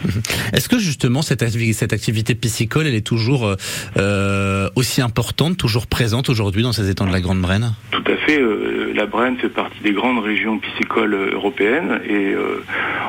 Est-ce 0.54 0.70
que 0.70 0.80
justement 0.80 1.22
cette, 1.22 1.44
cette 1.74 1.94
activité 1.94 2.36
piscicole, 2.36 2.88
elle 2.88 2.96
est 2.96 3.06
toujours 3.06 3.56
euh, 3.98 4.70
aussi 4.76 5.02
importante, 5.02 5.58
toujours 5.58 5.88
présente 5.88 6.30
aujourd'hui 6.30 6.64
dans 6.64 6.72
ces 6.72 6.90
étangs 6.90 7.08
de 7.08 7.12
la 7.12 7.22
Grande 7.22 7.42
Brenne? 7.42 7.74
Tout 7.92 8.04
à 8.06 8.16
fait. 8.26 8.40
Euh, 8.40 8.94
la 8.96 9.06
Brenne 9.06 9.38
fait 9.38 9.50
partie 9.50 9.80
des 9.82 9.94
grandes 9.94 10.24
régions 10.24 10.60
piscicoles 10.60 11.14
euh, 11.14 11.32
européennes 11.34 12.02
et 12.08 12.36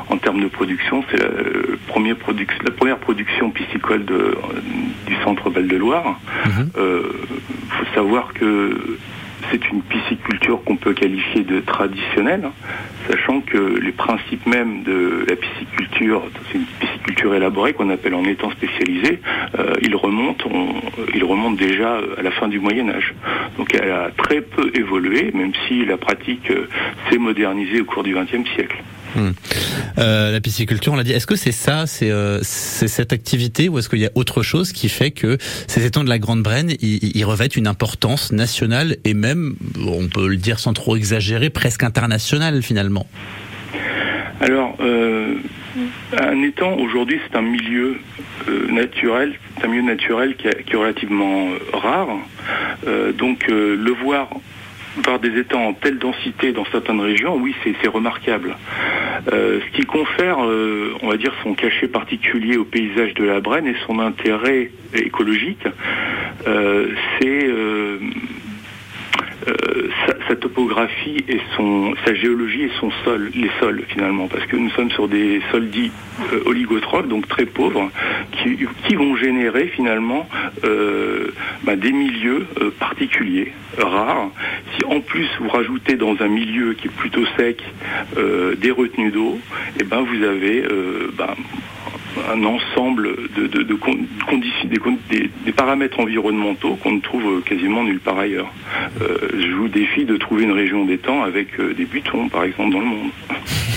en 0.09 0.17
termes 0.17 0.43
de 0.43 0.49
production, 0.49 1.05
c'est 1.11 1.19
la, 1.19 1.29
première 1.87 2.17
la 2.65 2.71
première 2.71 2.99
production 2.99 3.51
piscicole 3.51 4.05
de, 4.05 4.37
du 5.07 5.15
centre 5.25 5.51
Val-de-Loire. 5.51 6.19
Il 6.47 6.53
mhm. 6.53 6.71
faut 6.75 7.95
savoir 7.95 8.33
que 8.35 8.99
c'est 9.51 9.69
une 9.71 9.83
pisciculture 9.83 10.63
qu'on 10.65 10.77
peut 10.77 10.95
qualifier 10.95 11.43
de 11.43 11.61
traditionnelle, 11.61 12.45
hein, 12.45 12.53
sachant 13.09 13.41
que 13.41 13.59
les 13.59 13.93
principes 13.93 14.47
même 14.47 14.83
de 14.83 15.25
la 15.29 15.37
pisciculture, 15.37 16.23
c'est 16.51 16.59
une 16.59 16.65
pisciculture 16.65 17.35
élaborée 17.35 17.73
qu'on 17.73 17.91
appelle 17.91 18.15
en 18.15 18.25
étang 18.25 18.51
spécialisé, 18.51 19.21
euh, 19.59 19.75
ils, 19.83 19.95
remontent, 19.97 20.51
ils 21.15 21.25
remontent 21.25 21.57
déjà 21.57 21.99
à 22.19 22.23
la 22.23 22.31
fin 22.31 22.49
du 22.49 22.61
Moyen 22.61 22.89
Âge. 22.89 23.15
Donc 23.59 23.75
elle 23.75 23.91
a 23.91 24.11
très 24.17 24.41
peu 24.41 24.71
évolué, 24.75 25.31
même 25.35 25.53
si 25.67 25.85
la 25.85 25.97
pratique 25.97 26.51
euh, 26.51 26.69
s'est 27.09 27.19
modernisée 27.19 27.81
au 27.81 27.85
cours 27.85 28.03
du 28.03 28.15
XXe 28.15 28.49
siècle. 28.55 28.77
Hmm. 29.15 29.31
Euh, 29.99 30.33
la 30.33 30.41
pisciculture, 30.41 30.93
on 30.93 30.97
l'a 30.97 31.03
dit. 31.03 31.13
Est-ce 31.13 31.27
que 31.27 31.37
c'est 31.37 31.53
ça, 31.53 31.87
c'est 31.87 32.11
euh, 32.11 32.41
cette 32.43 33.13
activité, 33.13 33.69
ou 33.69 33.79
est-ce 33.79 33.89
qu'il 33.89 33.99
y 33.99 34.07
a 34.07 34.11
autre 34.15 34.43
chose 34.43 34.73
qui 34.73 34.89
fait 34.89 35.11
que 35.11 35.39
ces 35.67 35.85
étangs 35.85 36.05
de 36.05 36.09
la 36.09 36.19
Grande 36.19 36.43
Brenne, 36.43 36.73
ils, 36.81 37.25
revêtent 37.25 37.57
une 37.57 37.67
importance 37.67 38.33
nationale 38.33 38.97
et 39.05 39.15
même, 39.15 39.55
on 39.79 40.09
peut 40.09 40.29
le 40.29 40.37
dire 40.37 40.59
sans 40.59 40.73
trop 40.73 40.97
exagérer, 40.97 41.51
presque 41.51 41.83
internationale 41.83 42.63
finalement? 42.63 43.07
Alors, 44.41 44.75
euh, 44.81 45.35
un 46.19 46.43
étang 46.43 46.75
aujourd'hui, 46.79 47.21
c'est 47.29 47.37
un 47.37 47.43
milieu 47.43 47.97
naturel, 48.71 49.35
c'est 49.57 49.67
un 49.67 49.69
milieu 49.69 49.83
naturel 49.83 50.35
qui, 50.37 50.49
est 50.49 50.77
relativement 50.77 51.49
rare. 51.73 52.09
donc, 53.19 53.47
le 53.49 53.93
voir 54.03 54.29
voir 55.03 55.19
des 55.19 55.39
étangs 55.39 55.69
en 55.69 55.73
telle 55.73 55.99
densité 55.99 56.53
dans 56.53 56.65
certaines 56.67 57.01
régions, 57.01 57.37
oui, 57.37 57.55
c'est 57.65 57.89
remarquable. 57.89 58.57
Euh, 59.33 59.61
ce 59.61 59.77
qui 59.77 59.87
confère, 59.87 60.45
euh, 60.45 60.95
on 61.03 61.09
va 61.09 61.17
dire, 61.17 61.33
son 61.43 61.55
cachet 61.55 61.89
particulier 61.89 62.57
au 62.57 62.65
paysage 62.65 63.15
de 63.15 63.25
la 63.25 63.41
Brenne 63.41 63.67
et 63.67 63.77
son 63.87 63.99
intérêt 63.99 64.71
écologique, 64.95 65.65
euh, 66.47 66.89
c'est 67.19 67.51
topographie 70.37 71.25
et 71.29 71.41
son, 71.57 71.95
sa 72.05 72.15
géologie 72.15 72.63
et 72.63 72.71
son 72.79 72.91
sol, 73.05 73.31
les 73.35 73.51
sols 73.61 73.83
finalement, 73.89 74.29
parce 74.29 74.45
que 74.47 74.57
nous 74.57 74.71
sommes 74.71 74.91
sur 74.91 75.09
des 75.09 75.41
sols 75.51 75.69
dits 75.69 75.91
euh, 76.33 76.43
oligotrophes, 76.47 77.09
donc 77.09 77.29
très 77.29 77.47
pauvres, 77.47 77.91
qui, 78.33 78.67
qui 78.87 78.95
vont 78.95 79.17
générer 79.17 79.69
finalement 79.69 80.29
euh, 80.65 81.29
bah, 81.65 81.77
des 81.77 81.93
milieux 81.93 82.47
euh, 82.61 82.71
particuliers, 82.79 83.53
rares. 83.79 84.31
Si 84.77 84.85
en 84.85 85.01
plus 85.01 85.29
vous 85.41 85.49
rajoutez 85.49 85.97
dans 85.97 86.17
un 86.21 86.29
milieu 86.29 86.75
qui 86.75 86.89
est 86.89 86.97
plutôt 86.97 87.25
sec 87.37 87.63
des 88.59 88.71
retenues 88.71 89.11
d'eau, 89.11 89.39
et 89.77 89.81
eh 89.81 89.85
ben 89.85 90.03
vous 90.03 90.23
avez 90.25 90.65
bah, 91.17 91.35
un 92.33 92.45
ensemble 92.45 93.17
de, 93.37 93.47
de, 93.47 93.75
conditions, 93.75 94.69
des, 95.11 95.31
des, 95.45 95.53
paramètres 95.53 96.01
environnementaux 96.01 96.77
qu'on 96.77 96.93
ne 96.93 97.01
trouve 97.01 97.43
quasiment 97.43 97.85
nulle 97.85 98.01
part 98.01 98.19
ailleurs. 98.19 98.53
Euh, 99.01 99.17
je 99.39 99.53
vous 99.53 99.69
défie 99.69 100.05
de 100.05 100.17
trouver 100.17 100.45
une 100.45 100.53
région 100.53 100.85
d'étang 100.85 101.23
avec 101.23 101.59
euh, 101.59 101.75
des 101.75 101.85
butons, 101.85 102.29
par 102.29 102.45
exemple, 102.45 102.73
dans 102.73 102.81
le 102.81 102.87
monde. 102.87 103.11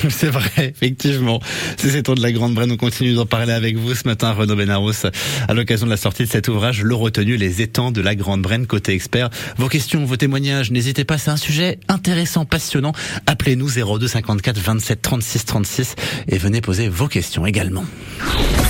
C'est 0.09 0.29
vrai, 0.29 0.49
effectivement. 0.57 1.39
C'est 1.77 1.89
ces 1.89 2.01
de 2.01 2.21
la 2.21 2.31
Grande 2.31 2.53
Brenne. 2.53 2.71
On 2.71 2.77
continue 2.77 3.13
d'en 3.13 3.25
parler 3.25 3.53
avec 3.53 3.77
vous 3.77 3.95
ce 3.95 4.07
matin, 4.07 4.31
Renaud 4.31 4.55
Benaros, 4.55 5.05
à 5.47 5.53
l'occasion 5.53 5.85
de 5.85 5.91
la 5.91 5.97
sortie 5.97 6.23
de 6.23 6.29
cet 6.29 6.47
ouvrage, 6.47 6.81
Le 6.83 6.95
Retenu, 6.95 7.37
les 7.37 7.61
étangs 7.61 7.91
de 7.91 8.01
la 8.01 8.15
Grande 8.15 8.41
Brenne, 8.41 8.67
côté 8.67 8.93
expert. 8.93 9.29
Vos 9.57 9.69
questions, 9.69 10.03
vos 10.03 10.17
témoignages, 10.17 10.71
n'hésitez 10.71 11.05
pas, 11.05 11.17
c'est 11.17 11.31
un 11.31 11.37
sujet 11.37 11.79
intéressant, 11.87 12.45
passionnant. 12.45 12.91
Appelez-nous 13.27 13.69
02 13.69 14.07
54 14.07 14.59
27 14.59 15.01
36 15.01 15.45
36 15.45 15.95
et 16.27 16.37
venez 16.37 16.61
poser 16.61 16.89
vos 16.89 17.07
questions 17.07 17.45
également. 17.45 17.85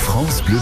France 0.04 0.44
Bleu 0.44 0.60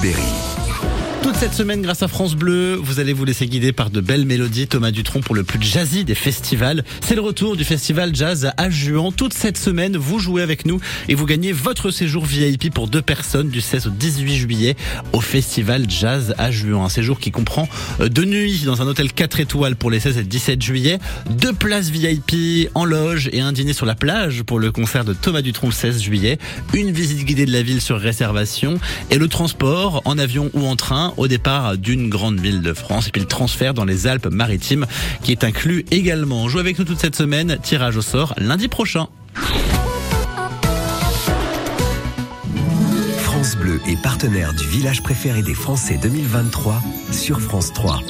Toute 1.24 1.36
cette 1.36 1.54
semaine, 1.54 1.84
grâce 1.84 2.02
à 2.02 2.08
France 2.08 2.36
Bleu, 2.36 2.80
vous 2.82 3.00
allez 3.00 3.14
vous 3.14 3.26
laisser 3.26 3.46
guider 3.46 3.72
par 3.72 3.92
de 3.92 4.02
belles 4.02 4.26
mélodies. 4.26 4.68
Thomas 4.68 4.90
Dutronc 4.90 5.22
pour 5.22 5.36
le 5.36 5.44
plus 5.44 5.62
jazzy 5.62 6.04
des 6.04 6.16
festivals. 6.16 6.84
C'est 7.02 7.14
le 7.14 7.22
retour 7.22 7.56
du 7.56 7.64
festival 7.64 8.16
jazz 8.16 8.52
à 8.58 8.70
Juan. 8.72 9.14
Toute 9.14 9.34
cette 9.34 9.58
semaine, 9.58 9.98
vous 9.98 10.18
jouez 10.18 10.42
avec 10.42 10.66
nous 10.66 10.80
et 11.10 11.14
vous 11.14 11.28
gagnez 11.28 11.52
votre 11.52 11.92
séjour 11.92 12.26
VIP 12.26 12.74
pour 12.74 12.88
deux 12.88 13.04
personnes 13.04 13.50
du 13.50 13.62
16 13.62 13.88
au 13.88 13.90
18 13.92 14.36
juillet 14.36 14.76
au 15.14 15.22
festival 15.22 15.86
jazz 15.88 16.34
à 16.40 16.50
Juan. 16.50 16.82
Un 16.84 16.90
séjour 16.90 17.20
qui 17.20 17.30
comprend 17.30 17.70
euh, 18.00 18.10
deux 18.10 18.26
nuits 18.26 18.64
dans 18.66 18.82
un 18.82 18.88
hôtel 18.88 19.14
4 19.14 19.42
étoiles 19.42 19.76
pour 19.76 19.92
les 19.92 20.00
16 20.00 20.18
et 20.18 20.24
17 20.24 20.60
juillet, 20.60 20.98
deux 21.30 21.54
places 21.54 21.90
VIP 21.90 22.70
en 22.74 22.84
loge 22.84 23.30
et 23.32 23.42
un 23.42 23.52
dîner 23.52 23.74
sur 23.74 23.86
la 23.86 23.96
plage 23.96 24.42
pour 24.42 24.58
le 24.58 24.72
concert 24.72 25.06
de 25.06 25.14
Thomas 25.14 25.44
Dutronc 25.44 25.68
le 25.68 25.74
16 25.74 26.02
juillet, 26.02 26.40
une 26.74 26.90
visite 26.90 27.24
guidée 27.26 27.46
de 27.46 27.54
la 27.54 27.62
ville 27.62 27.80
sur 27.80 28.00
réservation 28.00 28.80
et 29.12 29.20
le 29.20 29.28
transport 29.28 30.02
en 30.06 30.18
avion 30.18 30.50
ou 30.54 30.66
en 30.66 30.76
train 30.76 31.11
au 31.18 31.28
départ 31.28 31.78
d'une 31.78 32.10
grande 32.10 32.40
ville 32.40 32.62
de 32.62 32.74
France 32.74 33.08
et 33.08 33.12
puis 33.12 33.22
le 33.22 33.28
transfert 33.28 33.74
dans 33.74 33.86
les 33.86 34.08
Alpes-Maritimes 34.08 34.86
qui 35.24 35.32
est 35.32 35.44
inclus 35.44 35.86
également. 35.92 36.48
Jouez 36.48 36.62
avec 36.62 36.80
nous 36.80 36.86
toute 36.86 37.00
cette 37.00 37.16
semaine, 37.16 37.58
tirage 37.62 37.98
au 37.98 38.02
sort 38.02 38.34
lundi 38.38 38.68
prochain. 38.68 39.08
France 43.42 43.56
Bleu 43.56 43.80
est 43.88 44.00
partenaire 44.02 44.54
du 44.54 44.68
village 44.68 45.02
préféré 45.02 45.42
des 45.42 45.56
Français 45.56 45.98
2023 46.02 46.80
sur 47.12 47.42
France 47.42 47.74
3. 47.74 48.02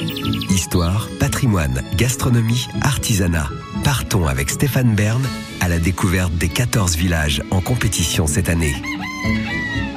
Histoire, 0.50 1.08
patrimoine, 1.18 1.82
gastronomie, 1.96 2.68
artisanat. 2.82 3.48
Partons 3.82 4.26
avec 4.26 4.50
Stéphane 4.50 4.94
Bern 4.94 5.22
à 5.60 5.68
la 5.68 5.78
découverte 5.78 6.34
des 6.34 6.48
14 6.48 6.96
villages 6.96 7.42
en 7.50 7.60
compétition 7.62 8.26
cette 8.26 8.50
année. 8.50 8.74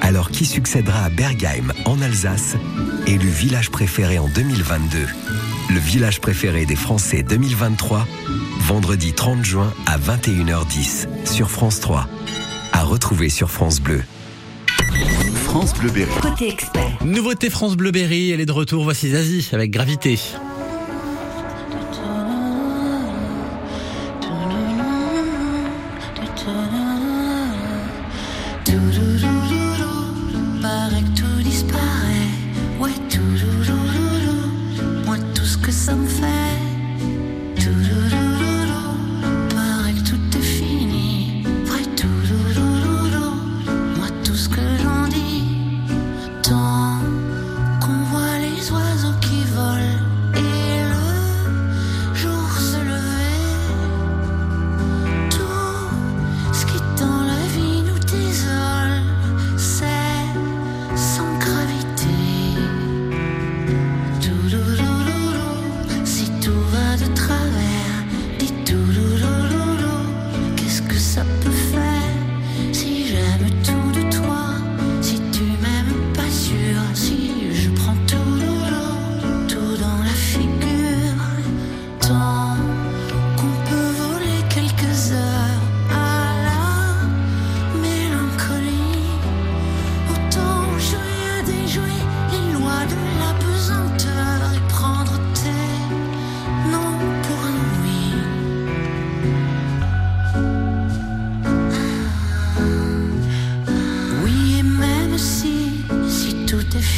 Alors 0.01 0.29
qui 0.29 0.46
succédera 0.46 1.05
à 1.05 1.10
Bergheim 1.10 1.74
en 1.86 2.01
Alsace, 2.01 2.55
élu 3.08 3.27
village 3.27 3.70
préféré 3.72 4.20
en 4.20 4.27
2022 4.27 5.00
Le 5.72 5.79
village 5.79 6.22
préféré 6.22 6.65
des 6.65 6.75
Français 6.75 7.24
2023, 7.24 8.08
vendredi 8.62 9.13
30 9.13 9.44
juin 9.44 9.74
à 9.88 9.98
21h10 9.98 11.08
sur 11.25 11.50
France 11.50 11.79
3. 11.79 12.08
À 12.72 12.84
retrouver 12.84 13.29
sur 13.29 13.50
France 13.50 13.79
Bleu. 13.79 14.03
France 15.46 15.74
Bleu 15.74 15.89
Berry. 15.89 16.12
Côté 16.22 16.50
expert. 16.50 16.98
Nouveauté 17.03 17.50
France 17.50 17.75
Bleu 17.75 17.91
Berry, 17.91 18.32
elle 18.32 18.41
est 18.41 18.46
de 18.46 18.51
retour. 18.51 18.84
Voici 18.84 19.10
Zazie 19.10 19.50
avec 19.53 19.72
Gravité. 19.72 20.20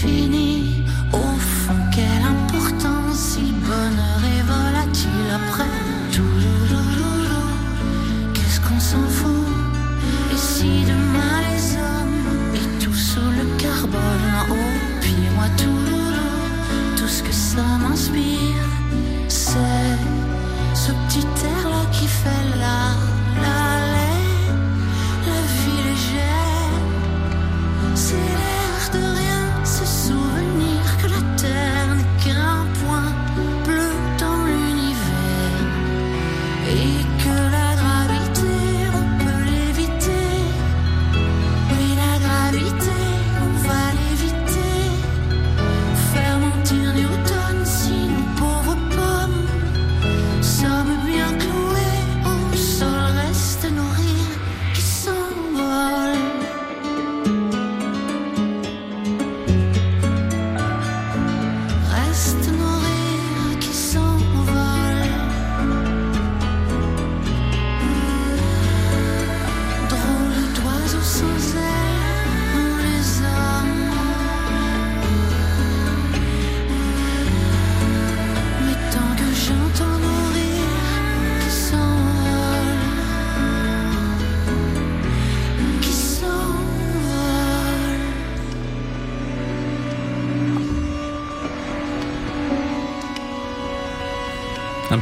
Tout 0.01 0.07
est 0.07 0.86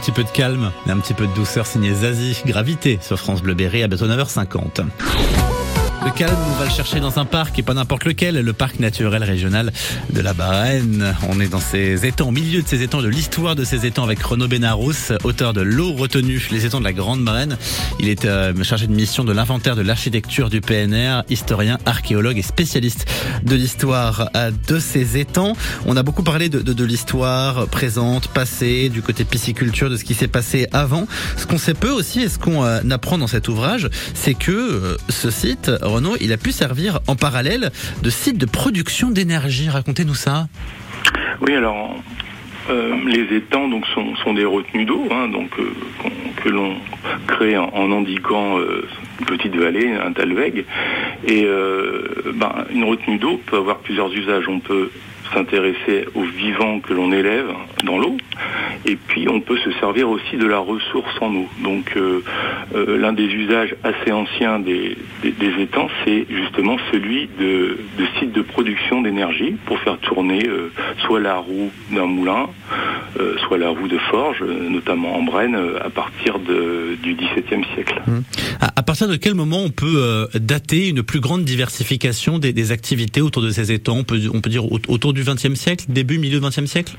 petit 0.06 0.12
peu 0.12 0.24
de 0.24 0.30
calme 0.30 0.72
et 0.86 0.92
un 0.92 1.00
petit 1.00 1.16
peu 1.16 1.26
de 1.26 1.34
douceur 1.34 1.66
signé 1.66 1.92
Zazie. 1.92 2.40
Gravité 2.46 3.00
sur 3.02 3.18
France 3.18 3.42
Bleu 3.42 3.56
Berry 3.56 3.82
à 3.82 3.88
bientôt 3.88 4.06
9h50. 4.06 4.86
Le 6.06 6.12
calme, 6.12 6.38
on 6.48 6.60
va 6.60 6.66
le 6.66 6.72
chercher 6.72 7.00
dans 7.00 7.18
un 7.18 7.26
parc 7.26 7.58
et 7.58 7.64
pas 7.64 7.74
n'importe 7.74 8.06
lequel, 8.06 8.40
le 8.40 8.54
parc 8.54 8.80
naturel 8.80 9.24
régional 9.24 9.74
de 10.14 10.22
la 10.22 10.34
Barenne. 10.34 11.16
On 11.28 11.40
est 11.40 11.48
dans 11.48 11.60
ces 11.60 12.06
étangs, 12.06 12.28
au 12.28 12.32
milieu 12.32 12.62
de 12.62 12.68
ces 12.68 12.84
étangs, 12.84 13.02
de 13.02 13.08
l'histoire 13.08 13.56
de 13.56 13.64
ces 13.64 13.88
étangs 13.88 14.04
avec 14.04 14.22
Renaud 14.22 14.48
Benarous, 14.48 15.14
auteur 15.24 15.54
de 15.54 15.62
L'eau 15.62 15.94
retenue, 15.94 16.48
les 16.52 16.68
étangs 16.68 16.80
de 16.80 16.84
la 16.86 16.94
Grande 16.94 17.26
Barenne. 17.26 17.58
Il 18.00 18.08
est 18.08 18.26
euh, 18.26 18.54
chargé 18.64 18.86
de 18.86 18.94
mission 18.94 19.24
de 19.24 19.34
l'inventaire 19.34 19.76
de 19.76 19.82
l'architecture 19.82 20.52
du 20.52 20.62
PNR, 20.62 21.24
historien, 21.30 21.80
archéologue 21.88 22.38
et 22.38 22.44
spécialiste 22.44 23.08
de 23.44 23.56
l'histoire 23.56 24.30
euh, 24.36 24.52
de 24.68 24.78
ces 24.78 25.18
étangs. 25.18 25.54
On 25.88 25.98
a 25.98 26.04
beaucoup 26.04 26.24
parlé 26.24 26.50
de, 26.50 26.60
de, 26.60 26.74
de 26.74 26.86
l'histoire 26.86 27.66
présente, 27.68 28.28
passée, 28.28 28.90
du 28.90 29.02
côté 29.02 29.26
pisciculture, 29.26 29.90
de 29.90 29.98
ce 29.98 30.04
qui 30.04 30.14
s'est 30.14 30.28
passé 30.28 30.68
avant. 30.72 31.08
Ce 31.36 31.48
qu'on 31.48 31.58
sait 31.58 31.74
peu 31.74 31.90
aussi, 31.90 32.22
et 32.22 32.30
ce 32.30 32.38
qu'on 32.38 32.64
euh, 32.64 32.82
apprend 32.92 33.18
dans 33.18 33.28
cet 33.28 33.48
ouvrage, 33.48 33.90
c'est 34.14 34.36
que 34.36 34.52
euh, 34.52 34.98
ce 35.10 35.32
site, 35.32 35.72
Renaud, 35.96 36.18
il 36.20 36.34
a 36.34 36.38
pu 36.38 36.52
servir 36.52 37.00
en 37.08 37.16
parallèle 37.16 37.72
de 38.04 38.10
site 38.10 38.38
de 38.38 38.46
production 38.46 39.12
d'énergie. 39.12 39.70
Racontez-nous 39.70 40.14
ça. 40.14 40.48
Oui, 41.40 41.56
alors 41.56 41.96
euh, 42.70 42.96
les 43.08 43.38
étangs 43.38 43.70
donc 43.70 43.86
sont, 43.88 44.34
des 44.34 44.44
retenues 44.44 44.84
d'eau, 44.84 45.08
hein, 45.10 45.30
donc 45.30 45.52
euh, 45.58 45.72
que 46.44 46.50
l'on 46.50 46.76
crée 47.28 47.58
en, 47.58 47.94
indiquant 47.94 48.60
euh, 48.60 48.86
une 49.22 49.26
petite 49.26 49.56
vallée, 49.56 49.94
un 49.94 50.12
talweg. 50.12 50.66
Et 51.26 51.48
ben, 52.34 52.66
une 52.72 52.84
retenue 52.84 53.18
d'eau 53.18 53.40
peut 53.46 53.56
avoir 53.56 53.78
plusieurs 53.78 54.12
usages. 54.12 54.50
On 54.50 54.60
peut 54.60 54.92
s'intéresser 55.34 56.08
aux 56.14 56.24
vivants 56.24 56.82
que 56.82 56.92
l'on 56.92 57.14
élève 57.14 57.48
dans 57.86 57.98
l'eau, 57.98 58.18
et 58.86 58.96
puis 58.96 59.28
on 59.30 59.42
peut 59.42 59.58
se 59.58 59.72
servir 59.80 60.10
aussi 60.10 60.38
de 60.38 60.46
la 60.46 60.60
ressource 60.60 61.14
en 61.22 61.34
eau. 61.34 61.48
Donc 61.64 61.94
euh, 61.98 62.22
euh, 62.76 62.98
l'un 62.98 63.14
des 63.14 63.26
usages 63.26 63.76
assez 63.84 64.12
anciens 64.12 64.60
des, 64.60 64.96
étangs, 65.60 65.90
c'est 66.04 66.26
justement 66.30 66.78
celui 66.92 67.30
de, 67.40 67.78
sites 68.20 68.34
de 68.34 68.42
production 68.42 69.02
d'énergie 69.02 69.56
pour 69.66 69.80
faire 69.80 69.98
tourner 70.00 70.48
euh, 70.48 70.72
soit 71.06 71.20
la 71.20 71.36
roue 71.38 71.72
d'un 71.92 72.06
moulin, 72.06 72.48
soit 73.48 73.58
la 73.58 73.70
roue 73.70 73.88
de 73.88 73.98
forge, 74.12 74.42
notamment 74.44 75.16
en 75.18 75.24
Brenne, 75.24 75.58
à 75.84 75.90
partir 75.90 76.40
de- 76.40 76.96
du 77.02 77.16
XVIIe 77.16 77.64
siècle. 77.74 78.02
À, 78.60 78.72
à 78.76 78.84
partir 78.84 79.08
de 79.08 79.16
quel 79.16 79.36
moment 79.36 79.62
on 79.64 79.70
peut 79.70 80.28
dater 80.36 80.90
une 80.90 81.02
plus 81.04 81.20
grande 81.20 81.44
diversification 81.44 82.38
des, 82.40 82.72
activités 82.72 83.22
autour 83.22 83.42
de 83.42 83.50
ces 83.50 83.72
étangs? 83.72 83.98
On 84.00 84.04
peut, 84.04 84.20
on 84.34 84.42
peut 84.42 84.50
dire 84.50 84.66
au- 84.72 84.80
autour 84.88 85.14
du 85.14 85.24
XXe 85.24 85.54
siècle, 85.56 85.86
début, 85.90 86.18
milieu 86.18 86.40
XXe 86.40 86.66
siècle? 86.66 86.96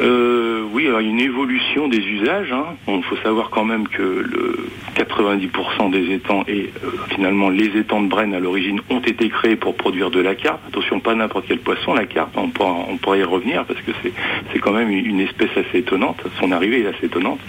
Euh, 0.00 0.64
oui, 0.72 0.86
alors, 0.86 1.00
une 1.00 1.20
évolution 1.20 1.88
des 1.88 1.98
usages. 1.98 2.54
Il 2.88 3.02
faut 3.04 3.16
savoir 3.16 3.50
quand 3.50 3.64
même 3.64 3.88
que 3.88 4.02
le 4.02 4.68
90% 4.96 5.90
des 5.90 6.14
étangs 6.14 6.44
et 6.48 6.70
euh, 6.84 6.90
finalement 7.10 7.50
les 7.50 7.76
étangs 7.78 8.02
de 8.02 8.08
Brenne 8.08 8.34
à 8.34 8.40
l'origine 8.40 8.80
ont 8.90 9.00
été 9.00 9.28
créés 9.28 9.56
pour 9.56 9.74
produire 9.74 10.10
de 10.10 10.20
la 10.20 10.34
carpe. 10.34 10.60
Attention, 10.68 11.00
pas 11.00 11.14
n'importe 11.14 11.46
quel 11.48 11.58
poisson, 11.58 11.94
la 11.94 12.06
carpe. 12.06 12.36
On 12.36 12.48
pourra, 12.48 12.74
on 12.88 12.96
pourra 12.96 13.18
y 13.18 13.22
revenir 13.22 13.64
parce 13.64 13.80
que 13.80 13.92
c'est 14.02 14.12
c'est 14.52 14.58
quand 14.58 14.72
même 14.72 14.90
une 14.90 15.20
espèce 15.20 15.50
assez 15.56 15.78
étonnante. 15.78 16.22
Son 16.40 16.52
arrivée 16.52 16.82
est 16.82 16.86
assez 16.86 17.06
étonnante. 17.06 17.40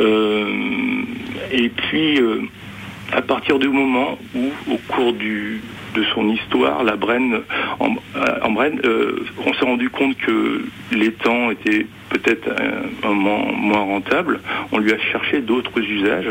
Euh, 0.00 1.02
et 1.52 1.68
puis, 1.68 2.20
euh, 2.20 2.42
à 3.12 3.22
partir 3.22 3.58
du 3.58 3.68
moment 3.68 4.18
où, 4.34 4.50
au 4.70 4.78
cours 4.88 5.12
du, 5.12 5.60
de 5.94 6.02
son 6.14 6.28
histoire, 6.28 6.84
la 6.84 6.96
Brenne, 6.96 7.40
en, 7.80 7.94
euh, 8.16 8.38
en 8.42 8.50
Brenne, 8.52 8.80
euh, 8.84 9.24
on 9.46 9.52
s'est 9.54 9.64
rendu 9.64 9.90
compte 9.90 10.16
que 10.16 10.64
l'étang 10.92 11.50
était 11.50 11.86
peut-être 12.10 12.48
un, 12.50 13.08
un 13.08 13.12
moment 13.12 13.52
moins 13.52 13.80
rentable. 13.80 14.40
On 14.72 14.78
lui 14.78 14.92
a 14.92 14.98
cherché 14.98 15.40
d'autres 15.40 15.78
usages, 15.80 16.30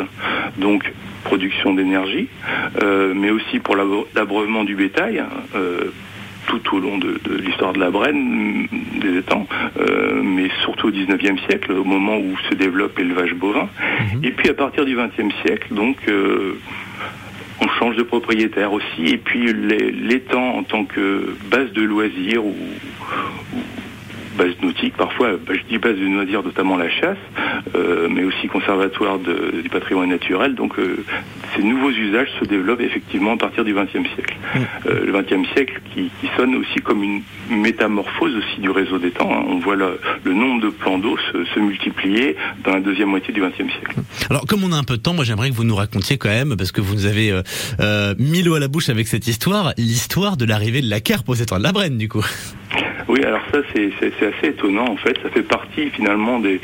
donc 0.58 0.92
production 1.24 1.74
d'énergie, 1.74 2.28
euh, 2.82 3.14
mais 3.16 3.30
aussi 3.30 3.60
pour 3.60 3.76
l'abre- 3.76 4.08
l'abreuvement 4.16 4.64
du 4.64 4.76
bétail. 4.76 5.24
euh, 5.56 5.92
tout 6.48 6.76
au 6.76 6.80
long 6.80 6.98
de, 6.98 7.20
de 7.24 7.36
l'histoire 7.38 7.72
de 7.72 7.80
la 7.80 7.92
Brenne, 7.92 8.66
mm, 8.72 9.00
des 9.00 9.18
étangs, 9.20 9.48
euh, 9.80 10.22
mais 10.24 10.50
surtout 10.64 10.88
au 10.88 10.92
19e 10.92 11.38
siècle, 11.48 11.72
au 11.72 11.84
moment 11.84 12.18
où 12.18 12.36
se 12.50 12.56
développe 12.56 12.98
l'élevage 12.98 13.36
bovin. 13.36 13.70
Et 14.24 14.32
puis 14.32 14.50
à 14.50 14.56
partir 14.56 14.84
du 14.86 14.96
20e 14.96 15.32
siècle, 15.46 15.68
donc, 15.72 15.98
euh, 16.10 16.58
on 17.62 17.68
change 17.80 17.96
de 17.96 18.04
propriétaire 18.04 18.74
aussi. 18.74 19.06
Et 19.06 19.18
puis 19.18 19.54
l'étang 19.54 20.58
en 20.58 20.64
tant 20.64 20.86
que 20.86 21.36
base 21.50 21.72
de 21.72 21.84
loisirs 21.84 22.44
ou, 22.44 22.56
ou 24.42 24.44
base 24.44 24.54
nautique, 24.62 24.96
parfois, 24.98 25.32
bah, 25.46 25.54
je 25.54 25.62
dis 25.70 25.78
base 25.78 25.96
de 25.96 26.06
loisirs, 26.06 26.44
notamment 26.44 26.78
la 26.78 26.90
chasse, 26.90 27.18
euh, 27.76 28.08
mais 28.10 28.24
aussi 28.24 28.48
conservatoire 28.48 29.20
de- 29.20 29.62
du 29.62 29.70
patrimoine 29.70 30.10
naturel. 30.10 30.56
Donc 30.56 30.78
euh, 30.80 31.04
ces 31.56 31.64
nouveaux 31.64 31.92
usages 31.92 32.30
se 32.40 32.46
développent 32.46 32.82
effectivement 32.82 33.34
à 33.34 33.38
partir 33.38 33.64
du 33.66 33.74
XXe 33.74 34.08
siècle. 34.16 34.36
Euh, 34.88 35.06
le 35.06 35.12
XXe 35.12 35.48
siècle 35.54 35.82
qui, 35.94 36.10
qui 36.20 36.28
sonne 36.38 36.56
aussi 36.56 36.80
comme 36.84 37.04
une 37.04 37.22
métamorphose 37.50 38.34
aussi 38.36 38.62
du 38.62 38.70
réseau 38.70 38.98
d'étangs. 38.98 39.32
hein. 39.32 39.44
On 39.48 39.60
voit 39.60 39.76
le, 39.76 40.00
le 40.24 40.34
nombre 40.34 40.62
de 40.62 40.70
plans 40.70 40.98
d'eau 40.98 41.18
se, 41.32 41.46
se 41.46 41.60
multiplier 41.60 42.36
dans 42.64 42.74
la 42.74 42.80
deuxième 42.80 43.10
moitié 43.10 43.34
du 43.34 43.42
XXe 43.42 43.56
siècle. 43.74 43.96
Alors, 44.30 44.46
comme 44.46 44.64
on 44.64 44.72
a 44.72 44.78
un 44.78 44.84
peu 44.84 44.98
de 44.98 45.02
temps, 45.02 45.14
moi 45.14 45.24
j'aimerais 45.26 45.50
que 45.50 45.56
vous 45.56 45.64
nous 45.64 45.76
racontiez 45.76 46.18
quand 46.18 46.30
même, 46.30 46.56
parce 46.58 46.72
que 46.72 46.82
vous 46.82 46.96
nous 46.96 47.06
avez 47.06 47.34
mis 48.20 48.42
l'eau 48.44 48.56
à 48.56 48.60
la 48.60 48.68
bouche 48.68 48.90
avec 48.90 49.08
cette 49.08 49.28
histoire, 49.28 49.74
l'histoire 49.78 50.38
de 50.38 50.46
l'arrivée 50.46 50.82
de 50.82 50.90
la 50.90 51.00
carpe 51.02 51.28
aux 51.30 51.34
étangs 51.36 51.58
de 51.58 51.64
la 51.64 51.72
Brenne, 51.72 51.98
du 51.98 52.08
coup. 52.10 52.26
Oui, 53.12 53.22
alors 53.26 53.42
ça 53.52 53.58
c'est 53.74 53.92
assez 54.26 54.48
étonnant 54.48 54.86
en 54.88 54.96
fait. 54.96 55.18
Ça 55.22 55.30
fait 55.30 55.42
partie 55.44 55.90
finalement 55.90 56.40
des, 56.40 56.62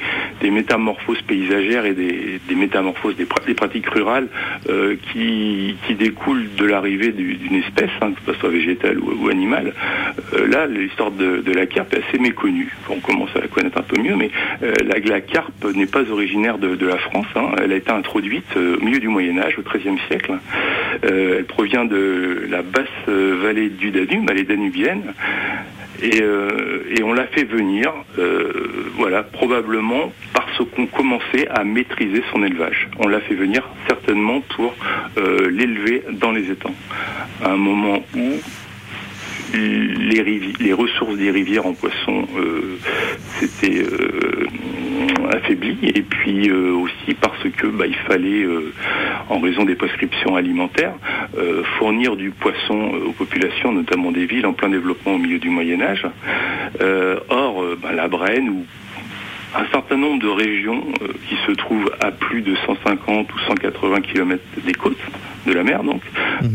métamorphoses 0.50 1.22
paysagères 1.24 1.84
et 1.86 1.92
des, 1.94 2.40
métamorphoses 2.56 3.18
des, 3.18 3.26
pra- 3.26 3.46
des 3.46 3.54
pratiques 3.54 3.90
rurales 3.90 4.30
euh, 4.70 4.96
qui, 5.12 5.76
qui 5.86 5.94
découlent 5.96 6.48
de 6.56 6.66
l'arrivée 6.66 7.12
du- 7.12 7.34
d'une 7.36 7.56
espèce, 7.56 7.90
hein, 8.02 8.14
que 8.14 8.32
ce 8.32 8.40
soit 8.40 8.48
végétale 8.50 8.98
ou, 8.98 9.28
animale. 9.28 9.74
Euh, 10.36 10.48
là, 10.48 10.68
l'histoire 10.68 11.12
de, 11.12 11.44
la 11.52 11.66
carpe 11.66 11.94
est 11.94 12.04
assez 12.08 12.18
méconnue. 12.18 12.74
On 12.90 13.02
commence 13.02 13.36
à 13.36 13.40
la 13.42 13.48
connaître 13.48 13.78
un 13.78 13.84
peu 13.84 14.02
mieux, 14.02 14.16
mais 14.16 14.32
euh, 14.64 14.74
la, 14.86 15.20
carpe 15.20 15.66
n'est 15.76 15.86
pas 15.86 16.10
originaire 16.10 16.60
de, 16.60 16.78
la 16.88 16.98
France. 16.98 17.28
hein. 17.36 17.50
Elle 17.62 17.74
a 17.74 17.76
été 17.76 17.92
introduite 17.92 18.56
au 18.56 18.82
milieu 18.82 19.00
du 19.02 19.10
Moyen 19.10 19.38
Âge, 19.40 19.60
au 19.60 19.64
XIIIe 19.64 20.00
siècle. 20.08 20.32
Elle 21.04 21.44
provient 21.44 21.84
de 21.84 22.48
la 22.50 22.62
basse 22.62 22.88
vallée 23.08 23.68
du 23.70 23.92
Danube, 23.92 24.26
vallée 24.26 24.44
danubienne. 24.46 25.14
Et, 26.02 26.22
euh, 26.22 26.84
et 26.96 27.04
on 27.04 27.14
l'a 27.14 27.26
fait 27.28 27.44
venir, 27.44 27.92
euh, 28.20 28.52
voilà, 28.96 29.24
probablement 29.24 30.12
parce 30.34 30.58
qu'on 30.76 30.86
commençait 30.86 31.48
à 31.50 31.64
maîtriser 31.64 32.24
son 32.32 32.44
élevage. 32.44 32.88
On 33.00 33.08
l'a 33.08 33.20
fait 33.22 33.36
venir 33.36 33.68
certainement 33.88 34.42
pour 34.56 34.76
euh, 35.18 35.50
l'élever 35.50 36.04
dans 36.12 36.32
les 36.32 36.52
étangs. 36.52 36.76
À 37.44 37.52
un 37.52 37.58
moment 37.58 38.04
où 38.16 38.34
les, 39.54 40.24
les 40.60 40.74
ressources 40.74 41.16
des 41.16 41.32
rivières 41.32 41.66
en 41.66 41.74
poissons 41.74 42.28
euh, 42.38 42.78
affaiblies 45.32 45.78
et 45.84 46.02
puis 46.02 46.50
euh, 46.50 46.74
aussi 46.74 47.14
parce 47.20 47.44
que 47.56 47.68
bah, 47.68 47.86
il 47.88 47.96
fallait, 47.96 48.44
euh, 48.44 48.74
en 49.30 49.40
raison 49.40 49.66
des 49.66 49.76
prescriptions 49.76 50.36
alimentaires, 50.36 50.94
euh, 51.38 51.64
fournir 51.78 52.16
du 52.16 52.32
poisson 52.32 52.92
aux 53.08 53.12
populations, 53.12 53.72
notamment 53.72 54.12
des 54.12 54.26
villes 54.26 54.46
en 54.46 54.54
plein 54.54 54.70
développement 54.70 55.14
au 55.16 55.18
milieu 55.18 55.40
du 55.40 55.50
Moyen 55.50 55.82
Âge. 55.82 56.06
Or, 57.30 57.64
bah, 57.82 57.92
la 57.94 58.08
Brenne 58.08 58.50
ou 58.50 58.66
un 59.56 59.66
certain 59.72 59.98
nombre 59.98 60.22
de 60.22 60.28
régions 60.28 60.84
qui 61.28 61.36
se 61.46 61.52
trouvent 61.52 61.92
à 62.00 62.12
plus 62.12 62.42
de 62.42 62.56
150 62.66 63.34
ou 63.34 63.40
180 63.40 64.02
km 64.02 64.44
des 64.66 64.74
côtes 64.74 64.98
de 65.48 65.54
la 65.54 65.64
mer 65.64 65.84
donc 65.84 66.02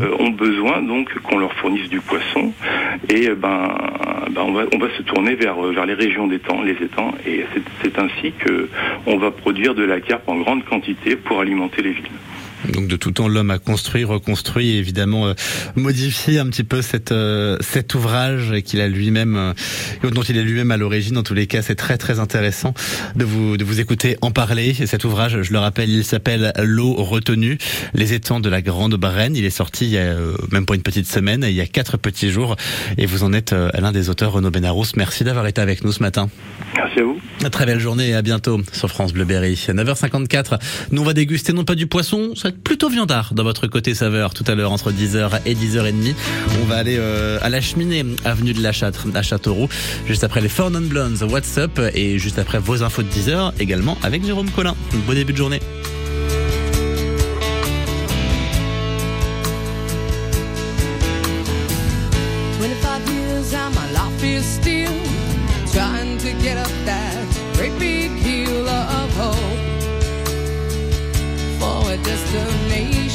euh, 0.01 0.15
ont 0.25 0.29
besoin 0.29 0.81
donc 0.81 1.13
qu'on 1.23 1.37
leur 1.39 1.53
fournisse 1.53 1.89
du 1.89 1.99
poisson. 1.99 2.53
Et 3.09 3.27
euh, 3.29 3.35
ben, 3.35 3.75
ben, 4.33 4.41
on 4.49 4.53
va 4.53 4.63
on 4.73 4.77
va 4.77 4.87
se 4.97 5.01
tourner 5.03 5.35
vers 5.35 5.57
euh, 5.63 5.71
vers 5.73 5.85
les 5.85 5.95
régions 6.05 6.27
d'étangs 6.27 6.61
les 6.61 6.77
étangs. 6.87 7.13
Et 7.27 7.45
c'est- 7.53 7.61
c'est 7.81 7.99
ainsi 7.99 8.31
que 8.43 8.69
on 9.05 9.17
va 9.17 9.31
produire 9.31 9.73
de 9.75 9.83
la 9.83 9.99
carpe 9.99 10.27
en 10.29 10.37
grande 10.37 10.63
quantité 10.65 11.15
pour 11.15 11.41
alimenter 11.41 11.81
les 11.81 11.91
villes. 11.91 12.19
Donc 12.71 12.87
de 12.87 12.95
tout 12.95 13.11
temps, 13.11 13.27
l'homme 13.27 13.51
a 13.51 13.59
construit, 13.59 14.03
reconstruit 14.03 14.71
et 14.71 14.77
évidemment 14.77 15.27
euh, 15.27 15.33
modifié 15.75 16.39
un 16.39 16.47
petit 16.47 16.63
peu 16.63 16.81
cette, 16.81 17.11
euh, 17.11 17.57
cet 17.61 17.93
ouvrage 17.95 18.61
qu'il 18.63 18.79
a 18.79 18.87
lui-même, 18.87 19.35
euh, 19.35 20.09
dont 20.09 20.21
il 20.21 20.37
est 20.37 20.43
lui-même 20.43 20.71
à 20.71 20.77
l'origine. 20.77 21.17
En 21.17 21.23
tous 21.23 21.33
les 21.33 21.47
cas, 21.47 21.61
c'est 21.61 21.75
très 21.75 21.97
très 21.97 22.19
intéressant 22.19 22.73
de 23.15 23.25
vous 23.25 23.57
de 23.57 23.63
vous 23.63 23.79
écouter 23.79 24.17
en 24.21 24.31
parler. 24.31 24.75
Et 24.81 24.87
cet 24.87 25.03
ouvrage, 25.03 25.41
je 25.41 25.51
le 25.51 25.59
rappelle, 25.59 25.89
il 25.89 26.05
s'appelle 26.05 26.53
L'eau 26.61 26.93
retenue, 26.93 27.57
les 27.93 28.13
étangs 28.13 28.39
de 28.39 28.49
la 28.49 28.61
Grande 28.61 28.95
Brenne. 28.95 29.35
Il 29.35 29.45
est 29.45 29.49
sorti 29.49 29.85
il 29.85 29.91
y 29.91 29.97
a 29.97 30.15
même 30.51 30.65
pas 30.65 30.75
une 30.75 30.81
petite 30.81 31.07
semaine, 31.07 31.45
il 31.47 31.55
y 31.55 31.61
a 31.61 31.65
quatre 31.65 31.97
petits 31.97 32.31
jours. 32.31 32.55
Et 32.97 33.05
vous 33.05 33.23
en 33.23 33.33
êtes 33.33 33.53
l'un 33.53 33.91
des 33.91 34.09
auteurs, 34.09 34.33
Renaud 34.33 34.51
Benarous. 34.51 34.85
Merci 34.95 35.23
d'avoir 35.23 35.47
été 35.47 35.61
avec 35.61 35.83
nous 35.83 35.91
ce 35.91 36.01
matin. 36.01 36.29
Merci 36.75 36.99
à 36.99 37.03
vous. 37.03 37.19
Très 37.51 37.65
belle 37.65 37.79
journée 37.79 38.09
et 38.09 38.13
à 38.13 38.21
bientôt 38.21 38.61
sur 38.71 38.89
France 38.89 39.13
Bleu 39.13 39.25
Berry. 39.25 39.53
9h54. 39.53 40.59
Nous, 40.91 41.01
on 41.01 41.05
va 41.05 41.13
déguster 41.13 41.53
non 41.53 41.65
pas 41.65 41.75
du 41.75 41.87
poisson, 41.87 42.33
ça 42.35 42.51
plutôt 42.63 42.89
viandard 42.89 43.33
dans 43.33 43.43
votre 43.43 43.67
côté 43.67 43.93
saveur 43.93 44.33
tout 44.33 44.43
à 44.47 44.55
l'heure 44.55 44.71
entre 44.71 44.91
10h 44.91 45.41
et 45.45 45.55
10h30. 45.55 46.15
On 46.61 46.65
va 46.65 46.77
aller 46.77 46.97
euh, 46.97 47.39
à 47.41 47.49
la 47.49 47.61
cheminée, 47.61 48.05
avenue 48.25 48.53
de 48.53 48.61
la 48.61 48.71
Châtre, 48.71 49.07
à 49.13 49.21
Châteauroux, 49.21 49.69
juste 50.07 50.23
après 50.23 50.41
les 50.41 50.49
Four 50.49 50.71
Non 50.71 50.81
Blondes, 50.81 51.21
What's 51.29 51.57
Up 51.57 51.79
et 51.93 52.19
juste 52.19 52.39
après 52.39 52.59
vos 52.59 52.83
infos 52.83 53.03
de 53.03 53.09
10h 53.09 53.53
également 53.59 53.97
avec 54.03 54.25
Jérôme 54.25 54.49
Collin. 54.51 54.75
Bon 55.07 55.13
début 55.13 55.33
de 55.33 55.37
journée. 55.37 55.59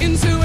into 0.00 0.39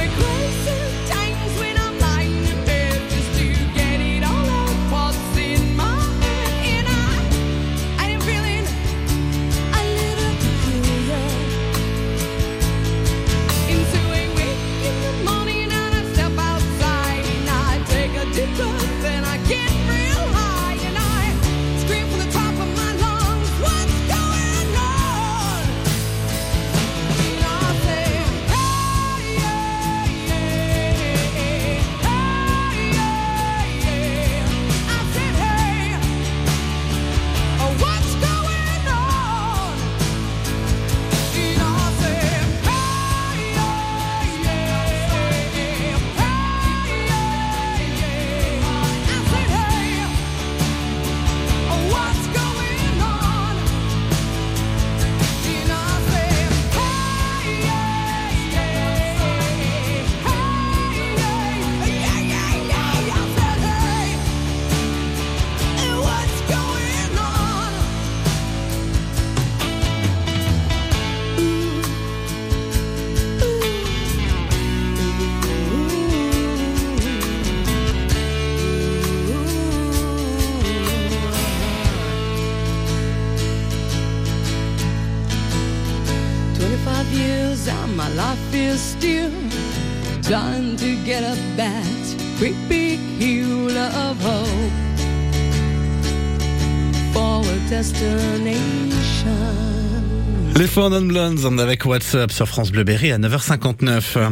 Stones 101.26 101.60
avec 101.60 101.86
WhatsApp 101.86 102.32
sur 102.32 102.48
France 102.48 102.72
Bleu 102.72 102.84
Berry 102.84 103.12
à 103.12 103.18
9h59. 103.18 104.30